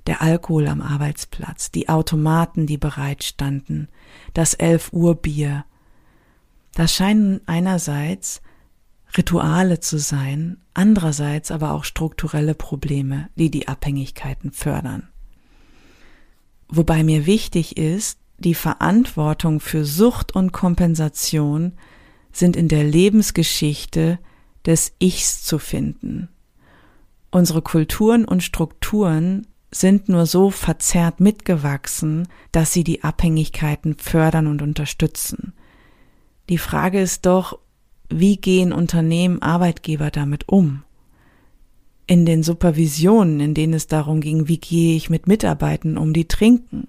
der 0.07 0.23
Alkohol 0.23 0.69
am 0.69 0.81
Arbeitsplatz, 0.81 1.71
die 1.71 1.91
Automaten, 1.91 2.67
die 2.67 2.79
bereitstanden, 2.79 3.89
das 4.33 4.55
11 4.55 4.95
Uhr 4.95 5.15
Bier. 5.17 5.67
Das 6.73 6.95
scheinen 6.95 7.43
einerseits 7.45 8.41
Rituale 9.17 9.81
zu 9.81 9.99
sein, 9.99 10.57
andererseits 10.73 11.51
aber 11.51 11.73
auch 11.73 11.85
strukturelle 11.85 12.55
Probleme, 12.55 13.29
die 13.37 13.51
die 13.51 13.69
Abhängigkeiten 13.69 14.51
fördern. 14.51 15.09
Wobei 16.69 17.05
mir 17.05 17.27
wichtig 17.27 17.77
ist, 17.77 18.19
die 18.39 18.55
Verantwortung 18.55 19.61
für 19.61 19.85
Sucht 19.85 20.35
und 20.35 20.53
Kompensation 20.53 21.73
sind 22.33 22.57
in 22.57 22.69
der 22.69 22.85
Lebensgeschichte 22.85 24.19
des 24.69 24.93
Ichs 25.01 25.43
zu 25.43 25.59
finden. 25.59 26.29
Unsere 27.31 27.63
Kulturen 27.63 28.25
und 28.25 28.45
Strukturen 28.45 29.47
sind 29.71 30.09
nur 30.09 30.27
so 30.27 30.51
verzerrt 30.51 31.21
mitgewachsen, 31.21 32.29
dass 32.53 32.73
sie 32.73 32.85
die 32.85 33.03
Abhängigkeiten 33.03 33.97
fördern 33.99 34.47
und 34.47 34.63
unterstützen. 34.63 35.55
Die 36.49 36.59
Frage 36.59 37.01
ist 37.01 37.27
doch, 37.27 37.59
wie 38.09 38.37
gehen 38.37 38.73
Unternehmen, 38.73 39.43
Arbeitgeber 39.43 40.11
damit 40.11 40.49
um? 40.49 40.85
In 42.07 42.25
den 42.25 42.43
Supervisionen, 42.43 43.41
in 43.41 43.53
denen 43.53 43.75
es 43.75 43.87
darum 43.87 44.21
ging, 44.21 44.49
wie 44.49 44.59
gehe 44.59 44.97
ich 44.97 45.11
mit 45.11 45.27
Mitarbeitern 45.27 45.99
um, 45.99 46.15
die 46.15 46.29
trinken, 46.29 46.89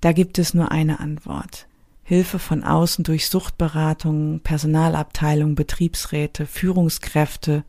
da 0.00 0.12
gibt 0.12 0.38
es 0.38 0.54
nur 0.54 0.70
eine 0.70 1.00
Antwort. 1.00 1.66
Hilfe 2.08 2.38
von 2.38 2.62
außen 2.62 3.02
durch 3.02 3.28
Suchtberatungen, 3.28 4.38
Personalabteilung, 4.38 5.56
Betriebsräte, 5.56 6.46
Führungskräfte 6.46 7.64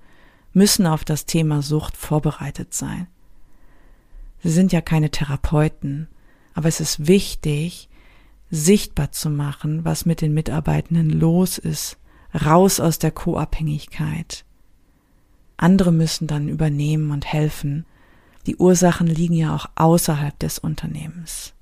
müssen 0.53 0.85
auf 0.85 1.03
das 1.03 1.25
Thema 1.25 1.63
Sucht 1.63 1.97
vorbereitet 1.97 2.71
sein. 2.71 3.07
Sie 4.43 4.51
sind 4.51 4.71
ja 4.71 4.81
keine 4.81 5.09
Therapeuten, 5.09 6.07
aber 6.53 6.67
es 6.67 6.79
ist 6.79 7.07
wichtig, 7.07 7.89
sichtbar 8.51 9.11
zu 9.11 9.31
machen, 9.31 9.83
was 9.85 10.05
mit 10.05 10.21
den 10.21 10.35
Mitarbeitenden 10.35 11.09
los 11.09 11.57
ist, 11.57 11.97
raus 12.45 12.79
aus 12.79 12.99
der 12.99 13.09
Co-Abhängigkeit. 13.09 14.45
Andere 15.57 15.91
müssen 15.91 16.27
dann 16.27 16.47
übernehmen 16.47 17.09
und 17.09 17.25
helfen. 17.25 17.87
Die 18.45 18.57
Ursachen 18.57 19.07
liegen 19.07 19.33
ja 19.33 19.55
auch 19.55 19.65
außerhalb 19.73 20.37
des 20.37 20.59
Unternehmens. 20.59 21.55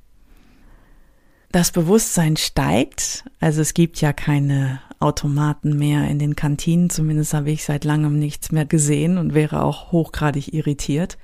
Das 1.56 1.72
Bewusstsein 1.72 2.36
steigt, 2.36 3.24
also 3.40 3.62
es 3.62 3.74
gibt 3.74 4.02
ja 4.02 4.12
keine 4.12 4.82
Automaten 5.00 5.78
mehr 5.78 6.06
in 6.10 6.20
den 6.20 6.36
Kantinen, 6.36 6.90
zumindest 6.90 7.34
habe 7.34 7.50
ich 7.50 7.64
seit 7.64 7.86
langem 7.86 8.20
nichts 8.20 8.52
mehr 8.52 8.66
gesehen 8.66 9.18
und 9.18 9.34
wäre 9.34 9.64
auch 9.64 9.94
hochgradig 9.94 10.54
irritiert. 10.54 11.18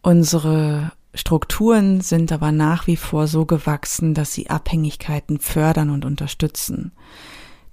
Unsere 0.00 0.92
Strukturen 1.12 2.00
sind 2.00 2.32
aber 2.32 2.52
nach 2.52 2.86
wie 2.86 2.96
vor 2.96 3.26
so 3.26 3.44
gewachsen, 3.44 4.14
dass 4.14 4.32
sie 4.32 4.48
Abhängigkeiten 4.48 5.40
fördern 5.40 5.90
und 5.90 6.06
unterstützen. 6.06 6.92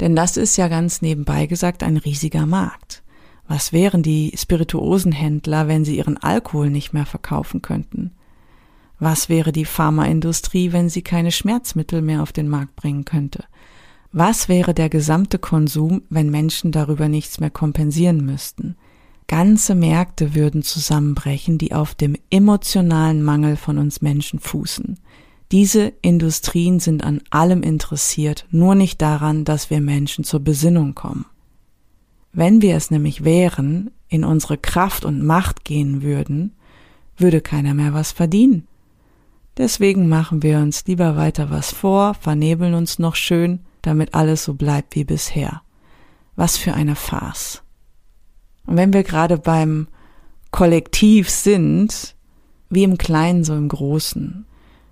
Denn 0.02 0.18
das 0.18 0.36
ist 0.36 0.58
ja 0.58 0.68
ganz 0.68 1.02
nebenbei 1.02 1.46
gesagt 1.46 1.84
ein 1.84 1.96
riesiger 1.96 2.48
Markt. 2.48 3.02
Was 3.48 3.72
wären 3.72 4.04
die 4.04 4.34
Spirituosenhändler, 4.36 5.70
wenn 5.70 5.86
sie 5.86 6.00
ihren 6.00 6.18
Alkohol 6.18 6.70
nicht 6.70 6.92
mehr 6.92 7.06
verkaufen 7.06 7.62
könnten? 7.62 8.12
Was 9.00 9.30
wäre 9.30 9.52
die 9.52 9.66
Pharmaindustrie, 9.66 10.74
wenn 10.74 10.90
sie 10.90 11.02
keine 11.02 11.32
Schmerzmittel 11.32 12.02
mehr 12.02 12.22
auf 12.22 12.34
den 12.34 12.50
Markt 12.50 12.76
bringen 12.76 13.06
könnte? 13.06 13.46
Was 14.12 14.50
wäre 14.50 14.74
der 14.74 14.90
gesamte 14.90 15.40
Konsum, 15.40 16.02
wenn 16.10 16.30
Menschen 16.30 16.72
darüber 16.72 17.08
nichts 17.08 17.40
mehr 17.40 17.52
kompensieren 17.52 18.26
müssten? 18.26 18.76
Ganze 19.28 19.76
Märkte 19.76 20.34
würden 20.34 20.64
zusammenbrechen, 20.64 21.60
die 21.60 21.74
auf 21.74 21.94
dem 21.94 22.16
emotionalen 22.32 23.22
Mangel 23.22 23.56
von 23.56 23.78
uns 23.78 24.02
Menschen 24.02 24.40
fußen. 24.40 25.00
Diese 25.52 25.94
Industrien 26.02 26.80
sind 26.80 27.04
an 27.04 27.22
allem 27.30 27.62
interessiert, 27.62 28.48
nur 28.50 28.76
nicht 28.76 29.02
daran, 29.02 29.46
dass 29.46 29.70
wir 29.70 29.82
Menschen 29.82 30.24
zur 30.24 30.40
Besinnung 30.40 30.96
kommen. 30.96 31.26
Wenn 32.34 32.62
wir 32.62 32.76
es 32.76 32.92
nämlich 32.92 33.24
wären, 33.24 33.92
in 34.08 34.24
unsere 34.24 34.58
Kraft 34.58 35.06
und 35.06 35.24
Macht 35.24 35.64
gehen 35.64 36.02
würden, 36.02 36.54
würde 37.18 37.42
keiner 37.42 37.74
mehr 37.74 37.94
was 37.94 38.12
verdienen. 38.12 38.68
Deswegen 39.60 40.08
machen 40.08 40.42
wir 40.42 40.60
uns 40.60 40.86
lieber 40.86 41.18
weiter 41.18 41.50
was 41.50 41.74
vor, 41.74 42.14
vernebeln 42.14 42.74
uns 42.74 42.98
noch 42.98 43.18
schön, 43.18 43.60
damit 43.82 44.14
alles 44.14 44.46
so 44.46 44.54
bleibt 44.54 44.96
wie 44.96 45.04
bisher. 45.04 45.62
Was 46.38 46.56
für 46.56 46.74
eine 46.74 46.96
Farce. 46.96 47.62
Und 48.66 48.78
wenn 48.78 48.94
wir 48.94 49.04
gerade 49.04 49.38
beim 49.38 49.90
Kollektiv 50.52 51.30
sind, 51.30 52.16
wie 52.70 52.84
im 52.84 52.98
Kleinen 52.98 53.44
so 53.44 53.54
im 53.54 53.68
Großen, 53.68 54.46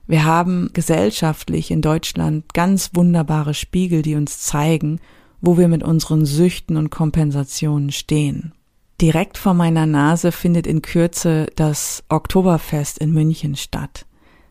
wir 0.06 0.26
haben 0.26 0.70
gesellschaftlich 0.74 1.72
in 1.72 1.82
Deutschland 1.82 2.54
ganz 2.54 2.90
wunderbare 2.94 3.54
Spiegel, 3.54 4.02
die 4.02 4.16
uns 4.16 4.40
zeigen, 4.40 5.00
wo 5.40 5.58
wir 5.58 5.70
mit 5.70 5.84
unseren 5.84 6.26
Süchten 6.26 6.76
und 6.76 6.90
Kompensationen 6.90 7.92
stehen. 7.94 8.52
Direkt 9.00 9.38
vor 9.38 9.54
meiner 9.54 9.86
Nase 9.86 10.34
findet 10.34 10.68
in 10.68 10.82
Kürze 10.82 11.48
das 11.56 12.04
Oktoberfest 12.10 12.98
in 12.98 13.14
München 13.14 13.56
statt. 13.56 14.07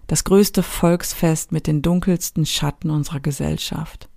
Das 0.06 0.24
größte 0.24 0.62
Volksfest 0.62 1.52
mit 1.52 1.66
den 1.66 1.82
dunkelsten 1.82 2.46
Schatten 2.46 2.90
unserer 2.90 3.20
Gesellschaft. 3.20 4.08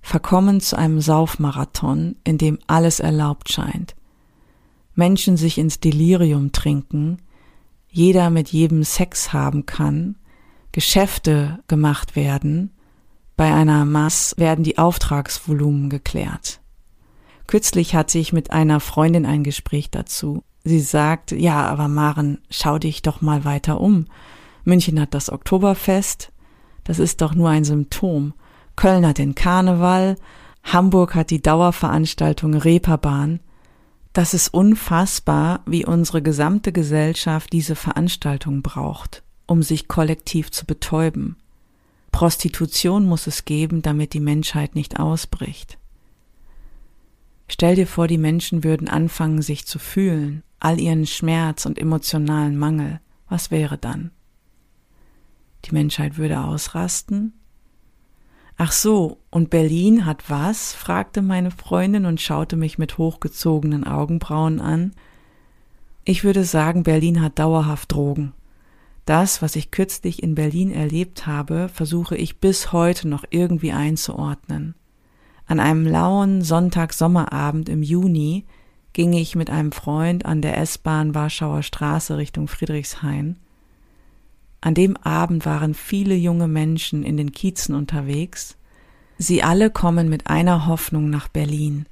Verkommen 0.00 0.60
zu 0.60 0.76
einem 0.76 1.00
Saufmarathon, 1.00 2.16
in 2.24 2.38
dem 2.38 2.58
alles 2.66 2.98
erlaubt 2.98 3.52
scheint. 3.52 3.94
Menschen 4.94 5.36
sich 5.36 5.58
ins 5.58 5.78
Delirium 5.78 6.52
trinken, 6.52 7.18
jeder 7.88 8.30
mit 8.30 8.48
jedem 8.48 8.82
Sex 8.82 9.32
haben 9.32 9.66
kann, 9.66 10.16
Geschäfte 10.72 11.60
gemacht 11.68 12.16
werden, 12.16 12.72
bei 13.36 13.52
einer 13.52 13.84
Mass 13.84 14.34
werden 14.38 14.64
die 14.64 14.78
Auftragsvolumen 14.78 15.90
geklärt. 15.90 16.60
Kürzlich 17.46 17.94
hatte 17.94 18.18
ich 18.18 18.32
mit 18.32 18.50
einer 18.50 18.80
Freundin 18.80 19.26
ein 19.26 19.44
Gespräch 19.44 19.90
dazu. 19.90 20.42
Sie 20.64 20.80
sagt, 20.80 21.32
ja, 21.32 21.66
aber 21.66 21.88
Maren, 21.88 22.38
schau 22.50 22.78
dich 22.78 23.02
doch 23.02 23.20
mal 23.20 23.44
weiter 23.44 23.80
um. 23.80 24.06
München 24.64 25.00
hat 25.00 25.14
das 25.14 25.30
Oktoberfest, 25.30 26.32
das 26.84 26.98
ist 26.98 27.20
doch 27.20 27.34
nur 27.34 27.48
ein 27.48 27.64
Symptom. 27.64 28.34
Köln 28.76 29.06
hat 29.06 29.18
den 29.18 29.34
Karneval, 29.34 30.16
Hamburg 30.64 31.14
hat 31.14 31.30
die 31.30 31.42
Dauerveranstaltung 31.42 32.54
Reeperbahn. 32.54 33.40
Das 34.12 34.34
ist 34.34 34.52
unfassbar, 34.52 35.60
wie 35.66 35.84
unsere 35.84 36.22
gesamte 36.22 36.72
Gesellschaft 36.72 37.52
diese 37.52 37.74
Veranstaltung 37.76 38.62
braucht 38.62 39.22
um 39.52 39.62
sich 39.62 39.86
kollektiv 39.86 40.50
zu 40.50 40.64
betäuben. 40.66 41.36
Prostitution 42.10 43.06
muss 43.06 43.26
es 43.26 43.44
geben, 43.44 43.82
damit 43.82 44.12
die 44.12 44.20
Menschheit 44.20 44.74
nicht 44.74 44.98
ausbricht. 44.98 45.78
Stell 47.48 47.74
dir 47.74 47.86
vor, 47.86 48.06
die 48.06 48.18
Menschen 48.18 48.64
würden 48.64 48.88
anfangen, 48.88 49.42
sich 49.42 49.66
zu 49.66 49.78
fühlen, 49.78 50.42
all 50.58 50.80
ihren 50.80 51.06
Schmerz 51.06 51.66
und 51.66 51.78
emotionalen 51.78 52.56
Mangel. 52.56 53.00
Was 53.28 53.50
wäre 53.50 53.78
dann? 53.78 54.10
Die 55.64 55.72
Menschheit 55.72 56.16
würde 56.16 56.40
ausrasten? 56.40 57.34
Ach 58.56 58.72
so, 58.72 59.18
und 59.30 59.50
Berlin 59.50 60.04
hat 60.04 60.28
was? 60.28 60.72
fragte 60.72 61.22
meine 61.22 61.50
Freundin 61.50 62.06
und 62.06 62.20
schaute 62.20 62.56
mich 62.56 62.78
mit 62.78 62.98
hochgezogenen 62.98 63.84
Augenbrauen 63.84 64.60
an. 64.60 64.92
Ich 66.04 66.24
würde 66.24 66.44
sagen, 66.44 66.82
Berlin 66.82 67.22
hat 67.22 67.38
dauerhaft 67.38 67.92
Drogen. 67.92 68.32
Das, 69.04 69.42
was 69.42 69.56
ich 69.56 69.70
kürzlich 69.70 70.22
in 70.22 70.34
Berlin 70.34 70.70
erlebt 70.70 71.26
habe, 71.26 71.68
versuche 71.68 72.16
ich 72.16 72.38
bis 72.38 72.72
heute 72.72 73.08
noch 73.08 73.24
irgendwie 73.30 73.72
einzuordnen. 73.72 74.74
An 75.46 75.58
einem 75.58 75.86
lauen 75.86 76.42
Sonntag-Sommerabend 76.42 77.68
im 77.68 77.82
Juni 77.82 78.44
ging 78.92 79.12
ich 79.12 79.34
mit 79.34 79.50
einem 79.50 79.72
Freund 79.72 80.24
an 80.24 80.40
der 80.40 80.58
S-Bahn 80.58 81.14
Warschauer 81.14 81.62
Straße 81.62 82.16
Richtung 82.16 82.46
Friedrichshain. 82.46 83.36
An 84.62 84.74
dem 84.74 84.96
Abend 84.96 85.44
waren 85.44 85.74
viele 85.74 86.14
junge 86.14 86.46
Menschen 86.46 87.02
in 87.02 87.16
den 87.16 87.32
Kiezen 87.32 87.74
unterwegs. 87.74 88.56
Sie 89.18 89.42
alle 89.42 89.70
kommen 89.70 90.08
mit 90.08 90.28
einer 90.28 90.66
Hoffnung 90.66 91.10
nach 91.10 91.26
Berlin, 91.26 91.84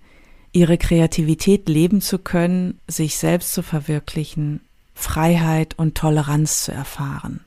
ihre 0.53 0.79
Kreativität 0.79 1.69
leben 1.69 2.01
zu 2.01 2.19
können, 2.19 2.79
sich 2.87 3.19
selbst 3.19 3.53
zu 3.53 3.63
verwirklichen, 3.63 4.61
Freiheit 4.95 5.79
und 5.79 5.97
Toleranz 5.97 6.63
zu 6.65 6.73
erfahren. 6.73 7.41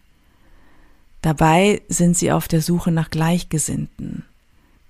Dabei 1.22 1.82
sind 1.88 2.18
sie 2.18 2.34
auf 2.34 2.50
der 2.50 2.62
Suche 2.62 2.92
nach 2.92 3.10
Gleichgesinnten. 3.10 4.26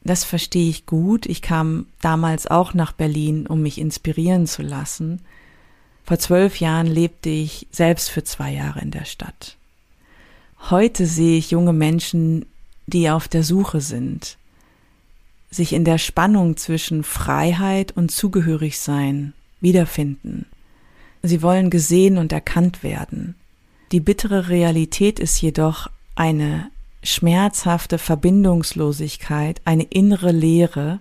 Das 0.04 0.24
verstehe 0.24 0.69
ich 0.69 0.88
gut. 0.88 1.28
Ich 1.28 1.43
kam 1.43 1.86
damals 2.02 2.48
auch 2.48 2.74
nach 2.74 2.91
Berlin, 2.91 3.46
um 3.46 3.62
mich 3.62 3.78
inspirieren 3.78 4.48
zu 4.48 4.63
lassen. 4.63 5.22
Vor 6.04 6.17
zwölf 6.17 6.60
Jahren 6.60 6.88
lebte 6.88 7.30
ich 7.30 7.67
selbst 7.69 8.10
für 8.10 8.24
zwei 8.24 8.52
Jahre 8.52 8.82
in 8.82 8.89
der 8.89 9.06
Stadt. 9.06 9.58
Heute 10.69 11.06
sehe 11.08 11.38
ich 11.38 11.52
junge 11.52 11.73
Menschen, 11.73 12.45
die 12.88 13.10
auf 13.10 13.28
der 13.28 13.43
Suche 13.43 13.82
sind, 13.82 14.38
sich 15.52 15.73
in 15.73 15.84
der 15.84 15.97
Spannung 15.97 16.56
zwischen 16.56 17.04
Freiheit 17.04 17.91
und 17.91 18.12
Zugehörigsein 18.12 19.34
wiederfinden. 19.60 20.45
Sie 21.21 21.41
wollen 21.41 21.69
gesehen 21.69 22.17
und 22.17 22.32
erkannt 22.32 22.82
werden. 22.82 23.36
Die 23.91 23.99
bittere 23.99 24.47
Realität 24.47 25.19
ist 25.19 25.41
jedoch 25.41 25.89
eine 26.15 26.69
schmerzhafte 27.04 27.97
Verbindungslosigkeit, 27.97 29.62
eine 29.65 29.84
innere 29.84 30.32
Leere, 30.32 30.99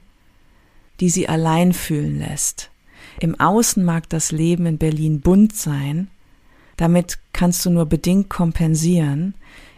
die 0.98 1.08
sie 1.08 1.28
allein 1.28 1.72
fühlen 1.72 2.18
lässt. 2.18 2.70
Im 3.20 3.38
Außen 3.38 3.84
mag 3.84 4.08
das 4.08 4.32
Leben 4.32 4.66
in 4.66 4.78
Berlin 4.78 5.20
bunt 5.20 5.54
sein, 5.54 6.08
damit 6.76 7.18
kannst 7.32 7.64
du 7.64 7.70
nur 7.70 7.86
bedingt 7.86 8.28
kompensieren, 8.28 9.34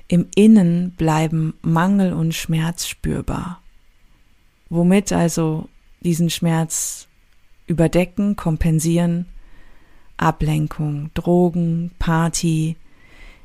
im 0.08 0.26
Innen 0.34 0.92
bleiben 0.92 1.54
Mangel 1.62 2.12
und 2.12 2.34
Schmerz 2.34 2.86
spürbar. 2.86 3.62
Womit 4.68 5.12
also 5.12 5.68
diesen 6.00 6.30
Schmerz 6.30 7.08
überdecken, 7.66 8.36
kompensieren, 8.36 9.26
Ablenkung, 10.16 11.10
Drogen, 11.14 11.90
Party. 11.98 12.76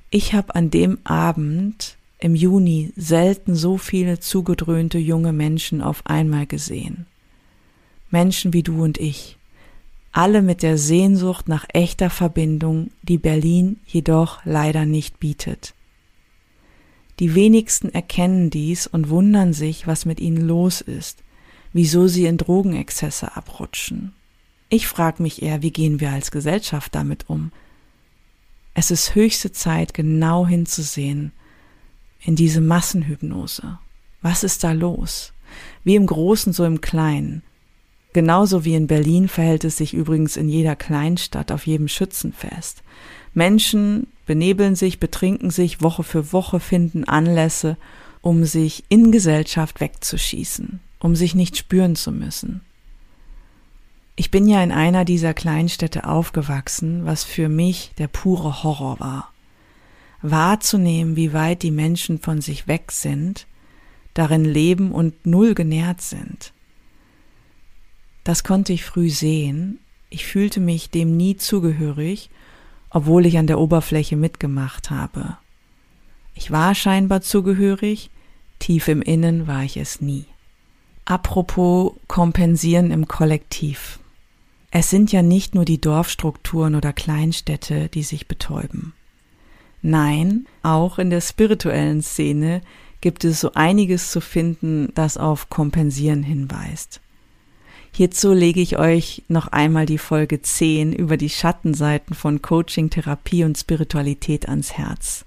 Ich 0.09 0.33
habe 0.33 0.53
an 0.55 0.69
dem 0.69 0.99
Abend 1.03 1.97
im 2.19 2.35
Juni 2.35 2.91
selten 2.95 3.55
so 3.55 3.77
viele 3.77 4.19
zugedröhnte 4.19 4.97
junge 4.99 5.33
Menschen 5.33 5.81
auf 5.81 6.05
einmal 6.05 6.45
gesehen. 6.45 7.07
Menschen 8.11 8.53
wie 8.53 8.63
du 8.63 8.83
und 8.83 8.97
ich, 8.97 9.37
alle 10.11 10.41
mit 10.41 10.63
der 10.63 10.77
Sehnsucht 10.77 11.47
nach 11.47 11.65
echter 11.73 12.09
Verbindung, 12.09 12.91
die 13.03 13.17
Berlin 13.17 13.79
jedoch 13.85 14.43
leider 14.43 14.85
nicht 14.85 15.19
bietet. 15.19 15.73
Die 17.19 17.35
wenigsten 17.35 17.89
erkennen 17.89 18.49
dies 18.49 18.87
und 18.87 19.09
wundern 19.09 19.53
sich, 19.53 19.87
was 19.87 20.05
mit 20.05 20.19
ihnen 20.19 20.47
los 20.47 20.81
ist, 20.81 21.21
wieso 21.73 22.07
sie 22.07 22.25
in 22.25 22.37
Drogenexzesse 22.37 23.35
abrutschen. 23.35 24.13
Ich 24.69 24.87
frage 24.87 25.21
mich 25.21 25.41
eher, 25.41 25.61
wie 25.61 25.71
gehen 25.71 25.99
wir 25.99 26.11
als 26.11 26.31
Gesellschaft 26.31 26.95
damit 26.95 27.29
um? 27.29 27.51
Es 28.73 28.91
ist 28.91 29.15
höchste 29.15 29.51
Zeit, 29.51 29.93
genau 29.93 30.47
hinzusehen 30.47 31.33
in 32.21 32.35
diese 32.35 32.61
Massenhypnose. 32.61 33.79
Was 34.21 34.43
ist 34.43 34.63
da 34.63 34.71
los? 34.71 35.33
Wie 35.83 35.95
im 35.95 36.05
Großen, 36.05 36.53
so 36.53 36.65
im 36.65 36.79
Kleinen. 36.79 37.43
Genauso 38.13 38.65
wie 38.65 38.73
in 38.73 38.87
Berlin 38.87 39.27
verhält 39.27 39.63
es 39.63 39.77
sich 39.77 39.93
übrigens 39.93 40.35
in 40.35 40.49
jeder 40.49 40.75
Kleinstadt, 40.75 41.51
auf 41.51 41.67
jedem 41.67 41.87
Schützenfest. 41.87 42.81
Menschen 43.33 44.07
benebeln 44.25 44.75
sich, 44.75 44.99
betrinken 44.99 45.51
sich 45.51 45.81
Woche 45.81 46.03
für 46.03 46.33
Woche, 46.33 46.59
finden 46.59 47.03
Anlässe, 47.03 47.77
um 48.21 48.45
sich 48.45 48.83
in 48.89 49.11
Gesellschaft 49.11 49.79
wegzuschießen, 49.79 50.79
um 50.99 51.15
sich 51.15 51.35
nicht 51.35 51.57
spüren 51.57 51.95
zu 51.95 52.11
müssen. 52.11 52.61
Ich 54.15 54.31
bin 54.31 54.47
ja 54.47 54.61
in 54.61 54.71
einer 54.71 55.05
dieser 55.05 55.33
Kleinstädte 55.33 56.05
aufgewachsen, 56.05 57.05
was 57.05 57.23
für 57.23 57.47
mich 57.47 57.91
der 57.99 58.07
pure 58.07 58.63
Horror 58.63 58.99
war. 58.99 59.31
Wahrzunehmen, 60.21 61.15
wie 61.15 61.31
weit 61.31 61.63
die 61.63 61.71
Menschen 61.71 62.19
von 62.19 62.41
sich 62.41 62.67
weg 62.67 62.91
sind, 62.91 63.47
darin 64.13 64.43
leben 64.43 64.91
und 64.91 65.25
null 65.25 65.53
genährt 65.53 66.01
sind. 66.01 66.51
Das 68.29 68.43
konnte 68.43 68.73
ich 68.73 68.85
früh 68.85 69.09
sehen, 69.09 69.79
ich 70.11 70.27
fühlte 70.27 70.59
mich 70.59 70.91
dem 70.91 71.17
nie 71.17 71.37
zugehörig, 71.37 72.29
obwohl 72.91 73.25
ich 73.25 73.39
an 73.39 73.47
der 73.47 73.57
Oberfläche 73.59 74.15
mitgemacht 74.15 74.91
habe. 74.91 75.37
Ich 76.35 76.51
war 76.51 76.75
scheinbar 76.75 77.21
zugehörig, 77.21 78.11
tief 78.59 78.87
im 78.87 79.01
Innen 79.01 79.47
war 79.47 79.63
ich 79.63 79.77
es 79.77 79.99
nie. 79.99 80.25
Apropos 81.05 81.93
kompensieren 82.05 82.91
im 82.91 83.07
Kollektiv. 83.07 83.97
Es 84.69 84.91
sind 84.91 85.11
ja 85.11 85.23
nicht 85.23 85.55
nur 85.55 85.65
die 85.65 85.81
Dorfstrukturen 85.81 86.75
oder 86.75 86.93
Kleinstädte, 86.93 87.89
die 87.89 88.03
sich 88.03 88.27
betäuben. 88.27 88.93
Nein, 89.81 90.45
auch 90.61 90.99
in 90.99 91.09
der 91.09 91.21
spirituellen 91.21 92.03
Szene 92.03 92.61
gibt 93.01 93.23
es 93.23 93.39
so 93.39 93.53
einiges 93.53 94.11
zu 94.11 94.21
finden, 94.21 94.91
das 94.93 95.17
auf 95.17 95.49
Kompensieren 95.49 96.21
hinweist. 96.21 97.01
Hierzu 97.99 98.31
lege 98.31 98.61
ich 98.61 98.77
euch 98.77 99.23
noch 99.27 99.49
einmal 99.49 99.85
die 99.85 99.97
Folge 99.97 100.41
10 100.41 100.93
über 100.93 101.17
die 101.17 101.29
Schattenseiten 101.29 102.15
von 102.15 102.41
Coaching, 102.41 102.89
Therapie 102.89 103.43
und 103.43 103.57
Spiritualität 103.57 104.47
ans 104.47 104.71
Herz. 104.71 105.25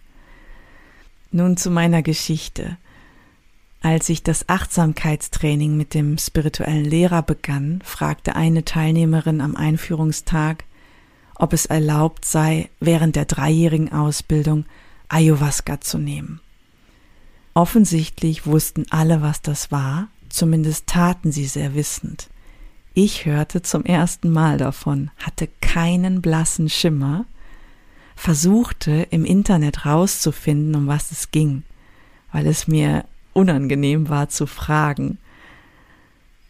Nun 1.33 1.59
zu 1.59 1.71
meiner 1.71 2.01
Geschichte. 2.01 2.79
Als 3.83 4.09
ich 4.09 4.23
das 4.23 4.49
Achtsamkeitstraining 4.49 5.77
mit 5.77 5.93
dem 5.93 6.17
spirituellen 6.17 6.87
Lehrer 6.87 7.21
begann, 7.21 7.83
fragte 7.85 8.37
eine 8.37 8.65
Teilnehmerin 8.65 9.43
am 9.43 9.55
Einführungstag, 9.55 10.65
ob 11.35 11.53
es 11.53 11.67
erlaubt 11.67 12.25
sei, 12.25 12.71
während 12.81 13.17
der 13.17 13.27
dreijährigen 13.27 13.93
Ausbildung 13.93 14.65
Ayahuasca 15.11 15.83
zu 15.83 15.99
nehmen. 15.99 16.41
Offensichtlich 17.53 18.47
wussten 18.47 18.87
alle, 18.89 19.21
was 19.21 19.43
das 19.43 19.71
war, 19.71 20.09
zumindest 20.31 20.87
taten 20.87 21.33
sie 21.33 21.45
sehr 21.45 21.75
wissend. 21.75 22.31
Ich 22.95 23.25
hörte 23.25 23.63
zum 23.63 23.85
ersten 23.85 24.31
Mal 24.31 24.59
davon, 24.59 25.11
hatte 25.17 25.49
keinen 25.61 26.21
blassen 26.21 26.69
Schimmer, 26.69 27.25
versuchte 28.17 29.07
im 29.11 29.25
Internet 29.25 29.87
rauszufinden, 29.87 30.75
um 30.75 30.87
was 30.87 31.11
es 31.11 31.31
ging, 31.31 31.63
weil 32.33 32.47
es 32.47 32.69
mir 32.69 33.07
unangenehm 33.33 34.11
war 34.11 34.29
zu 34.29 34.47
fragen. 34.47 35.17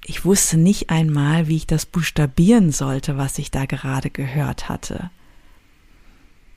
Ich 0.04 0.24
wusste 0.24 0.56
nicht 0.56 0.90
einmal, 0.90 1.46
wie 1.46 1.56
ich 1.56 1.66
das 1.68 1.86
buchstabieren 1.86 2.72
sollte, 2.72 3.16
was 3.16 3.38
ich 3.38 3.52
da 3.52 3.66
gerade 3.66 4.10
gehört 4.10 4.68
hatte. 4.68 5.10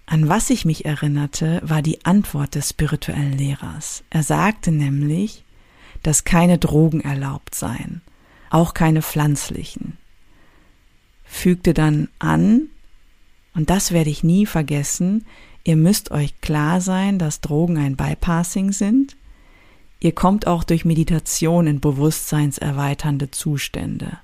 An 0.07 0.29
was 0.29 0.49
ich 0.49 0.65
mich 0.65 0.85
erinnerte, 0.85 1.61
war 1.63 1.83
die 1.83 2.05
Antwort 2.05 2.55
des 2.55 2.69
spirituellen 2.69 3.37
Lehrers. 3.37 4.03
Er 4.09 4.23
sagte 4.23 4.71
nämlich, 4.71 5.43
dass 6.01 6.23
keine 6.23 6.57
Drogen 6.57 7.01
erlaubt 7.01 7.53
seien, 7.53 8.01
auch 8.55 8.73
keine 8.73 9.01
pflanzlichen. 9.01 9.97
Fügte 11.23 11.73
dann 11.73 12.07
an, 12.19 12.69
und 13.53 13.69
das 13.69 13.91
werde 13.91 14.09
ich 14.09 14.23
nie 14.23 14.45
vergessen, 14.45 15.25
ihr 15.63 15.75
müsst 15.75 16.11
euch 16.11 16.39
klar 16.41 16.81
sein, 16.81 17.19
dass 17.19 17.41
Drogen 17.41 17.77
ein 17.77 17.95
Bypassing 17.95 18.71
sind, 18.71 19.15
Ihr 20.05 20.11
kommt 20.11 20.45
auch 20.45 20.63
durch 20.63 20.85
Meditation 20.85 21.65
in 21.65 21.79
bewusstseinserweiternde 21.79 23.31
Zustände. 23.31 24.19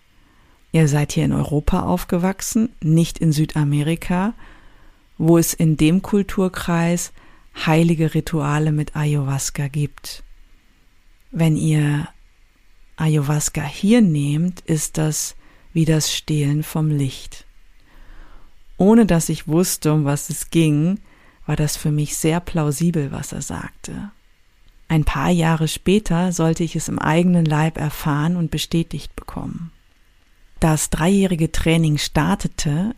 Ihr 0.71 0.87
seid 0.87 1.11
hier 1.13 1.25
in 1.25 1.33
Europa 1.33 1.81
aufgewachsen, 1.81 2.69
nicht 2.83 3.17
in 3.17 3.31
Südamerika, 3.31 4.33
wo 5.17 5.39
es 5.39 5.55
in 5.55 5.77
dem 5.77 6.03
Kulturkreis 6.03 7.13
heilige 7.65 8.13
Rituale 8.13 8.71
mit 8.71 8.95
Ayahuasca 8.95 9.69
gibt. 9.69 10.23
Wenn 11.31 11.57
ihr 11.57 12.07
Ayahuasca 13.01 13.63
hier 13.63 14.01
nehmt, 14.01 14.61
ist 14.61 14.97
das 14.97 15.35
wie 15.73 15.85
das 15.85 16.13
Stehlen 16.13 16.61
vom 16.61 16.89
Licht. 16.89 17.45
Ohne 18.77 19.05
dass 19.05 19.29
ich 19.29 19.47
wusste, 19.47 19.93
um 19.93 20.05
was 20.05 20.29
es 20.29 20.49
ging, 20.49 20.99
war 21.45 21.55
das 21.55 21.77
für 21.77 21.91
mich 21.91 22.15
sehr 22.15 22.39
plausibel, 22.39 23.11
was 23.11 23.31
er 23.31 23.41
sagte. 23.41 24.11
Ein 24.87 25.03
paar 25.03 25.29
Jahre 25.29 25.67
später 25.67 26.31
sollte 26.31 26.63
ich 26.63 26.75
es 26.75 26.89
im 26.89 26.99
eigenen 26.99 27.45
Leib 27.45 27.77
erfahren 27.77 28.35
und 28.35 28.51
bestätigt 28.51 29.15
bekommen. 29.15 29.71
Das 30.59 30.89
dreijährige 30.89 31.51
Training 31.51 31.97
startete, 31.97 32.93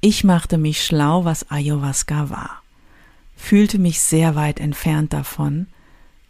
ich 0.00 0.24
machte 0.24 0.56
mich 0.56 0.84
schlau, 0.84 1.24
was 1.24 1.50
Ayahuasca 1.50 2.30
war, 2.30 2.62
fühlte 3.36 3.78
mich 3.78 4.00
sehr 4.00 4.34
weit 4.34 4.60
entfernt 4.60 5.12
davon, 5.12 5.66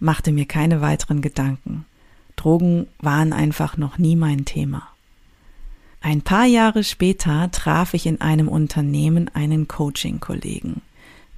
machte 0.01 0.33
mir 0.33 0.47
keine 0.47 0.81
weiteren 0.81 1.21
Gedanken. 1.21 1.85
Drogen 2.37 2.87
waren 3.01 3.33
einfach 3.33 3.77
noch 3.77 3.99
nie 3.99 4.17
mein 4.17 4.45
Thema. 4.45 4.89
Ein 6.01 6.23
paar 6.23 6.47
Jahre 6.47 6.85
später 6.85 7.51
traf 7.51 7.95
ich 7.95 8.07
in 8.07 8.21
einem 8.21 8.49
Unternehmen 8.49 9.29
einen 9.35 9.67
Coaching-Kollegen. 9.67 10.83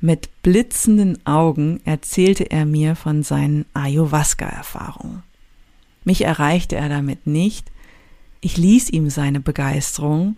Mit 0.01 0.29
blitzenden 0.43 1.25
Augen 1.27 1.81
erzählte 1.85 2.51
er 2.51 2.67
mir 2.67 2.95
von 2.95 3.23
seinen 3.23 3.65
Ayahuasca-Erfahrungen. 3.75 5.23
Mich 6.05 6.23
erreichte 6.25 6.77
er 6.77 6.89
damit 6.89 7.27
nicht, 7.27 7.71
ich 8.41 8.57
ließ 8.57 8.91
ihm 8.91 9.11
seine 9.11 9.41
Begeisterung, 9.41 10.37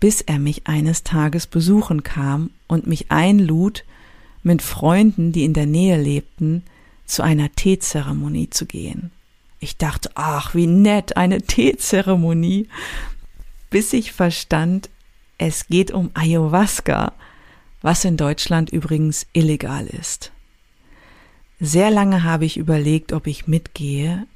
bis 0.00 0.20
er 0.20 0.38
mich 0.38 0.66
eines 0.66 1.04
Tages 1.04 1.46
besuchen 1.46 2.02
kam 2.02 2.50
und 2.66 2.86
mich 2.86 3.10
einlud, 3.10 3.84
mit 4.42 4.62
Freunden, 4.62 5.32
die 5.32 5.44
in 5.44 5.52
der 5.52 5.66
Nähe 5.66 6.00
lebten, 6.00 6.64
zu 7.04 7.22
einer 7.22 7.52
Teezeremonie 7.52 8.50
zu 8.50 8.66
gehen. 8.66 9.10
Ich 9.62 9.76
dachte, 9.78 10.10
ach, 10.14 10.54
wie 10.54 10.66
nett, 10.66 11.16
eine 11.16 11.40
Teezeremonie, 11.40 12.68
bis 13.70 13.92
ich 13.92 14.12
verstand, 14.12 14.90
es 15.38 15.66
geht 15.68 15.90
um 15.92 16.10
Ayahuasca 16.14 17.12
was 17.82 18.04
in 18.04 18.16
Deutschland 18.16 18.70
übrigens 18.70 19.26
illegal 19.32 19.86
ist. 19.86 20.32
Sehr 21.60 21.90
lange 21.90 22.24
habe 22.24 22.44
ich 22.44 22.56
überlegt, 22.56 23.12
ob 23.12 23.26
ich 23.26 23.46
mitgehe. 23.46 24.26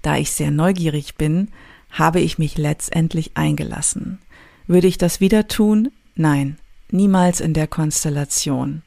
Da 0.00 0.16
ich 0.16 0.30
sehr 0.32 0.50
neugierig 0.50 1.16
bin, 1.16 1.48
habe 1.90 2.20
ich 2.20 2.38
mich 2.38 2.56
letztendlich 2.56 3.36
eingelassen. 3.36 4.20
Würde 4.66 4.86
ich 4.86 4.98
das 4.98 5.20
wieder 5.20 5.48
tun? 5.48 5.92
Nein, 6.14 6.58
niemals 6.90 7.40
in 7.40 7.54
der 7.54 7.66
Konstellation. 7.66 8.82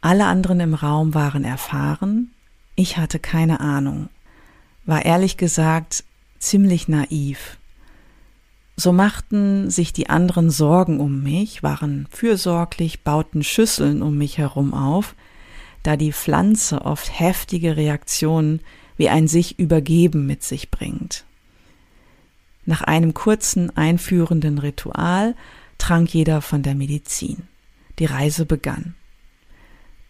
Alle 0.00 0.26
anderen 0.26 0.60
im 0.60 0.74
Raum 0.74 1.14
waren 1.14 1.44
erfahren, 1.44 2.32
ich 2.74 2.96
hatte 2.96 3.18
keine 3.18 3.60
Ahnung, 3.60 4.08
war 4.84 5.04
ehrlich 5.04 5.36
gesagt 5.36 6.04
ziemlich 6.38 6.88
naiv. 6.88 7.58
So 8.76 8.92
machten 8.92 9.70
sich 9.70 9.92
die 9.92 10.08
anderen 10.08 10.50
Sorgen 10.50 10.98
um 10.98 11.22
mich, 11.22 11.62
waren 11.62 12.08
fürsorglich, 12.10 13.02
bauten 13.02 13.44
Schüsseln 13.44 14.02
um 14.02 14.16
mich 14.16 14.38
herum 14.38 14.72
auf, 14.72 15.14
da 15.82 15.96
die 15.96 16.12
Pflanze 16.12 16.82
oft 16.82 17.18
heftige 17.18 17.76
Reaktionen 17.76 18.60
wie 18.96 19.08
ein 19.08 19.28
sich 19.28 19.58
übergeben 19.58 20.26
mit 20.26 20.42
sich 20.42 20.70
bringt. 20.70 21.24
Nach 22.64 22.82
einem 22.82 23.14
kurzen 23.14 23.76
einführenden 23.76 24.58
Ritual 24.58 25.34
trank 25.78 26.14
jeder 26.14 26.40
von 26.40 26.62
der 26.62 26.74
Medizin. 26.74 27.42
Die 27.98 28.04
Reise 28.04 28.46
begann. 28.46 28.94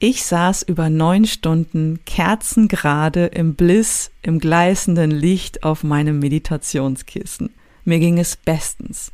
Ich 0.04 0.24
saß 0.24 0.62
über 0.62 0.90
neun 0.90 1.26
Stunden 1.26 2.00
kerzengerade 2.04 3.26
im 3.26 3.54
Bliss, 3.54 4.10
im 4.22 4.40
gleißenden 4.40 5.12
Licht 5.12 5.62
auf 5.62 5.84
meinem 5.84 6.18
Meditationskissen. 6.18 7.50
Mir 7.84 8.00
ging 8.00 8.18
es 8.18 8.34
bestens. 8.34 9.12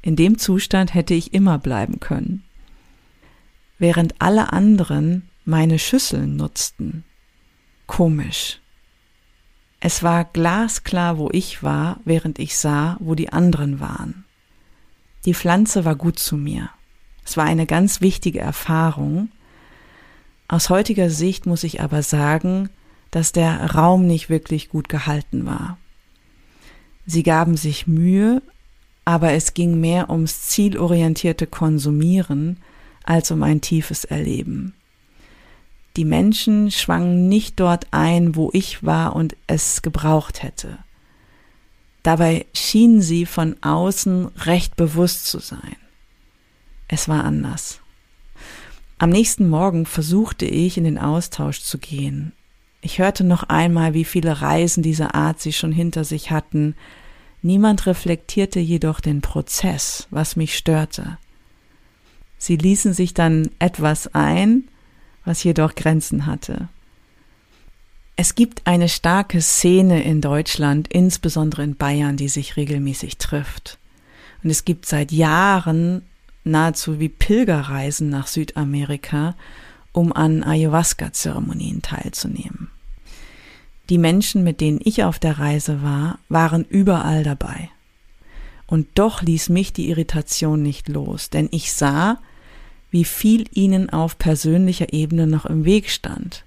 In 0.00 0.16
dem 0.16 0.38
Zustand 0.38 0.94
hätte 0.94 1.12
ich 1.12 1.34
immer 1.34 1.58
bleiben 1.58 2.00
können. 2.00 2.44
Während 3.78 4.14
alle 4.18 4.54
anderen 4.54 5.28
meine 5.44 5.78
Schüsseln 5.78 6.36
nutzten. 6.36 7.04
Komisch. 7.86 8.60
Es 9.80 10.02
war 10.02 10.24
glasklar, 10.24 11.18
wo 11.18 11.28
ich 11.30 11.62
war, 11.62 12.00
während 12.06 12.38
ich 12.38 12.56
sah, 12.56 12.96
wo 13.00 13.14
die 13.14 13.34
anderen 13.34 13.80
waren. 13.80 14.24
Die 15.26 15.34
Pflanze 15.34 15.84
war 15.84 15.94
gut 15.94 16.18
zu 16.18 16.38
mir. 16.38 16.70
Es 17.22 17.36
war 17.36 17.44
eine 17.44 17.66
ganz 17.66 18.00
wichtige 18.00 18.40
Erfahrung. 18.40 19.28
Aus 20.48 20.70
heutiger 20.70 21.10
Sicht 21.10 21.46
muss 21.46 21.64
ich 21.64 21.80
aber 21.80 22.02
sagen, 22.02 22.70
dass 23.10 23.32
der 23.32 23.74
Raum 23.74 24.06
nicht 24.06 24.28
wirklich 24.28 24.68
gut 24.68 24.88
gehalten 24.88 25.46
war. 25.46 25.78
Sie 27.06 27.22
gaben 27.22 27.56
sich 27.56 27.86
Mühe, 27.86 28.42
aber 29.04 29.32
es 29.32 29.54
ging 29.54 29.80
mehr 29.80 30.10
ums 30.10 30.42
zielorientierte 30.42 31.46
Konsumieren 31.46 32.58
als 33.04 33.30
um 33.30 33.42
ein 33.42 33.60
tiefes 33.60 34.04
Erleben. 34.04 34.74
Die 35.96 36.04
Menschen 36.04 36.70
schwangen 36.70 37.28
nicht 37.28 37.58
dort 37.58 37.86
ein, 37.92 38.36
wo 38.36 38.50
ich 38.52 38.84
war 38.84 39.16
und 39.16 39.36
es 39.46 39.80
gebraucht 39.80 40.42
hätte. 40.42 40.78
Dabei 42.02 42.46
schienen 42.52 43.00
sie 43.00 43.24
von 43.24 43.56
außen 43.62 44.26
recht 44.36 44.76
bewusst 44.76 45.26
zu 45.26 45.38
sein. 45.38 45.76
Es 46.86 47.08
war 47.08 47.24
anders. 47.24 47.80
Am 48.98 49.10
nächsten 49.10 49.48
Morgen 49.48 49.84
versuchte 49.84 50.46
ich 50.46 50.78
in 50.78 50.84
den 50.84 50.98
Austausch 50.98 51.60
zu 51.60 51.76
gehen. 51.78 52.32
Ich 52.80 52.98
hörte 52.98 53.24
noch 53.24 53.42
einmal, 53.42 53.92
wie 53.92 54.04
viele 54.04 54.40
Reisen 54.40 54.82
dieser 54.82 55.14
Art 55.14 55.40
sie 55.40 55.52
schon 55.52 55.72
hinter 55.72 56.04
sich 56.04 56.30
hatten. 56.30 56.74
Niemand 57.42 57.86
reflektierte 57.86 58.58
jedoch 58.58 59.00
den 59.00 59.20
Prozess, 59.20 60.06
was 60.10 60.36
mich 60.36 60.56
störte. 60.56 61.18
Sie 62.38 62.56
ließen 62.56 62.94
sich 62.94 63.12
dann 63.12 63.50
etwas 63.58 64.14
ein, 64.14 64.64
was 65.24 65.44
jedoch 65.44 65.74
Grenzen 65.74 66.24
hatte. 66.24 66.68
Es 68.14 68.34
gibt 68.34 68.66
eine 68.66 68.88
starke 68.88 69.42
Szene 69.42 70.02
in 70.04 70.22
Deutschland, 70.22 70.88
insbesondere 70.88 71.64
in 71.64 71.76
Bayern, 71.76 72.16
die 72.16 72.28
sich 72.28 72.56
regelmäßig 72.56 73.18
trifft. 73.18 73.78
Und 74.42 74.48
es 74.48 74.64
gibt 74.64 74.86
seit 74.86 75.12
Jahren 75.12 76.02
nahezu 76.46 76.98
wie 76.98 77.08
Pilgerreisen 77.08 78.08
nach 78.08 78.26
Südamerika, 78.26 79.34
um 79.92 80.12
an 80.12 80.42
Ayahuasca-Zeremonien 80.42 81.82
teilzunehmen. 81.82 82.68
Die 83.88 83.98
Menschen, 83.98 84.42
mit 84.42 84.60
denen 84.60 84.80
ich 84.82 85.04
auf 85.04 85.18
der 85.18 85.38
Reise 85.38 85.82
war, 85.82 86.18
waren 86.28 86.64
überall 86.64 87.22
dabei. 87.22 87.70
Und 88.66 88.88
doch 88.94 89.22
ließ 89.22 89.48
mich 89.48 89.72
die 89.72 89.88
Irritation 89.88 90.60
nicht 90.62 90.88
los, 90.88 91.30
denn 91.30 91.48
ich 91.52 91.72
sah, 91.72 92.18
wie 92.90 93.04
viel 93.04 93.46
ihnen 93.52 93.90
auf 93.90 94.18
persönlicher 94.18 94.92
Ebene 94.92 95.26
noch 95.26 95.46
im 95.46 95.64
Weg 95.64 95.90
stand. 95.90 96.44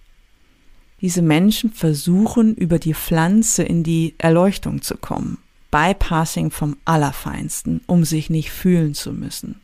Diese 1.02 1.22
Menschen 1.22 1.72
versuchen 1.72 2.56
über 2.56 2.78
die 2.78 2.94
Pflanze 2.94 3.64
in 3.64 3.84
die 3.84 4.16
Erleuchtung 4.18 4.82
zu 4.82 4.98
kommen, 4.98 5.38
Bypassing 5.72 6.52
vom 6.52 6.76
Allerfeinsten, 6.84 7.82
um 7.88 8.04
sich 8.04 8.30
nicht 8.30 8.52
fühlen 8.52 8.94
zu 8.94 9.14
müssen. 9.14 9.62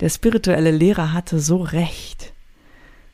Der 0.00 0.08
spirituelle 0.10 0.70
Lehrer 0.70 1.12
hatte 1.12 1.40
so 1.40 1.56
recht. 1.56 2.32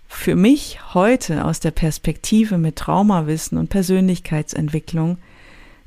Für 0.07 0.37
mich 0.37 0.79
heute 0.94 1.44
aus 1.44 1.61
der 1.61 1.70
Perspektive 1.70 2.59
mit 2.59 2.77
Traumawissen 2.77 3.59
und 3.59 3.68
Persönlichkeitsentwicklung 3.70 5.18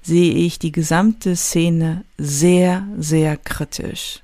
sehe 0.01 0.33
ich 0.33 0.57
die 0.57 0.71
gesamte 0.71 1.36
Szene 1.36 2.03
sehr, 2.17 2.88
sehr 2.97 3.38
kritisch. 3.38 4.21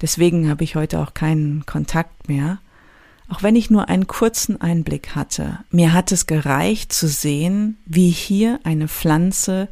Deswegen 0.00 0.48
habe 0.48 0.64
ich 0.64 0.76
heute 0.76 1.00
auch 1.00 1.12
keinen 1.12 1.66
Kontakt 1.66 2.28
mehr. 2.28 2.58
Auch 3.28 3.42
wenn 3.42 3.56
ich 3.56 3.70
nur 3.70 3.88
einen 3.88 4.06
kurzen 4.06 4.60
Einblick 4.60 5.14
hatte, 5.14 5.58
mir 5.70 5.92
hat 5.92 6.12
es 6.12 6.26
gereicht 6.26 6.92
zu 6.92 7.08
sehen, 7.08 7.78
wie 7.84 8.10
hier 8.10 8.60
eine 8.64 8.88
Pflanze 8.88 9.68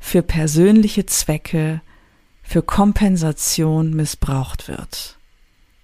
für 0.00 0.22
persönliche 0.22 1.06
Zwecke, 1.06 1.80
für 2.42 2.62
Kompensation 2.62 3.94
missbraucht 3.94 4.68
wird 4.68 5.15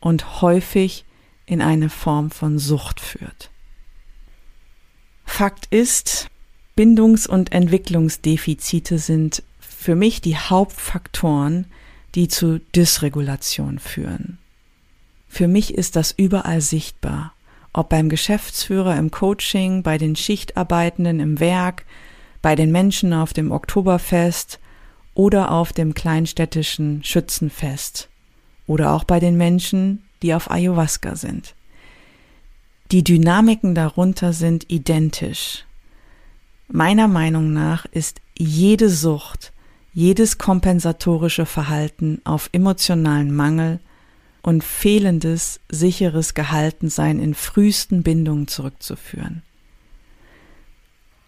und 0.03 0.43
häufig 0.43 1.07
in 1.47 1.63
eine 1.63 1.89
Form 1.89 2.31
von 2.31 2.59
Sucht 2.59 3.01
führt. 3.01 3.51
Fakt 5.25 5.67
ist, 5.71 6.29
Bindungs- 6.77 7.27
und 7.27 7.53
Entwicklungsdefizite 7.53 8.99
sind 8.99 9.43
für 9.61 9.95
mich 9.95 10.21
die 10.21 10.37
Hauptfaktoren, 10.37 11.67
die 12.15 12.29
zu 12.29 12.59
Dysregulation 12.75 13.79
führen. 13.79 14.39
Für 15.29 15.49
mich 15.49 15.73
ist 15.73 15.97
das 15.97 16.13
überall 16.13 16.61
sichtbar, 16.61 17.33
ob 17.73 17.89
beim 17.89 18.09
Geschäftsführer 18.09 18.97
im 18.97 19.11
Coaching, 19.11 19.83
bei 19.83 19.97
den 19.97 20.17
Schichtarbeitenden 20.17 21.21
im 21.21 21.41
Werk, 21.41 21.87
bei 22.43 22.55
den 22.55 22.71
Menschen 22.71 23.13
auf 23.15 23.33
dem 23.33 23.51
Oktoberfest 23.51 24.59
oder 25.15 25.53
auf 25.53 25.73
dem 25.73 25.95
kleinstädtischen 25.95 27.03
Schützenfest 27.05 28.11
oder 28.73 28.93
auch 28.93 29.05
bei 29.05 29.21
den 29.21 29.37
Menschen, 29.37 30.03
die 30.23 30.33
auf 30.33 30.51
Ayahuasca 30.51 31.15
sind. 31.15 31.55
Die 32.91 33.05
Dynamiken 33.05 33.75
darunter 33.75 34.33
sind 34.33 34.71
identisch. 34.71 35.65
Meiner 36.69 37.07
Meinung 37.07 37.53
nach 37.53 37.85
ist 37.87 38.23
jede 38.37 38.89
Sucht 38.89 39.53
jedes 39.93 40.39
kompensatorische 40.39 41.45
Verhalten 41.45 42.23
auf 42.25 42.49
emotionalen 42.53 43.35
Mangel 43.35 43.79
und 44.43 44.65
fehlendes, 44.65 45.61
sicheres 45.69 46.33
Gehaltensein 46.33 47.21
in 47.21 47.35
frühesten 47.35 48.03
Bindungen 48.03 48.49
zurückzuführen. 48.49 49.43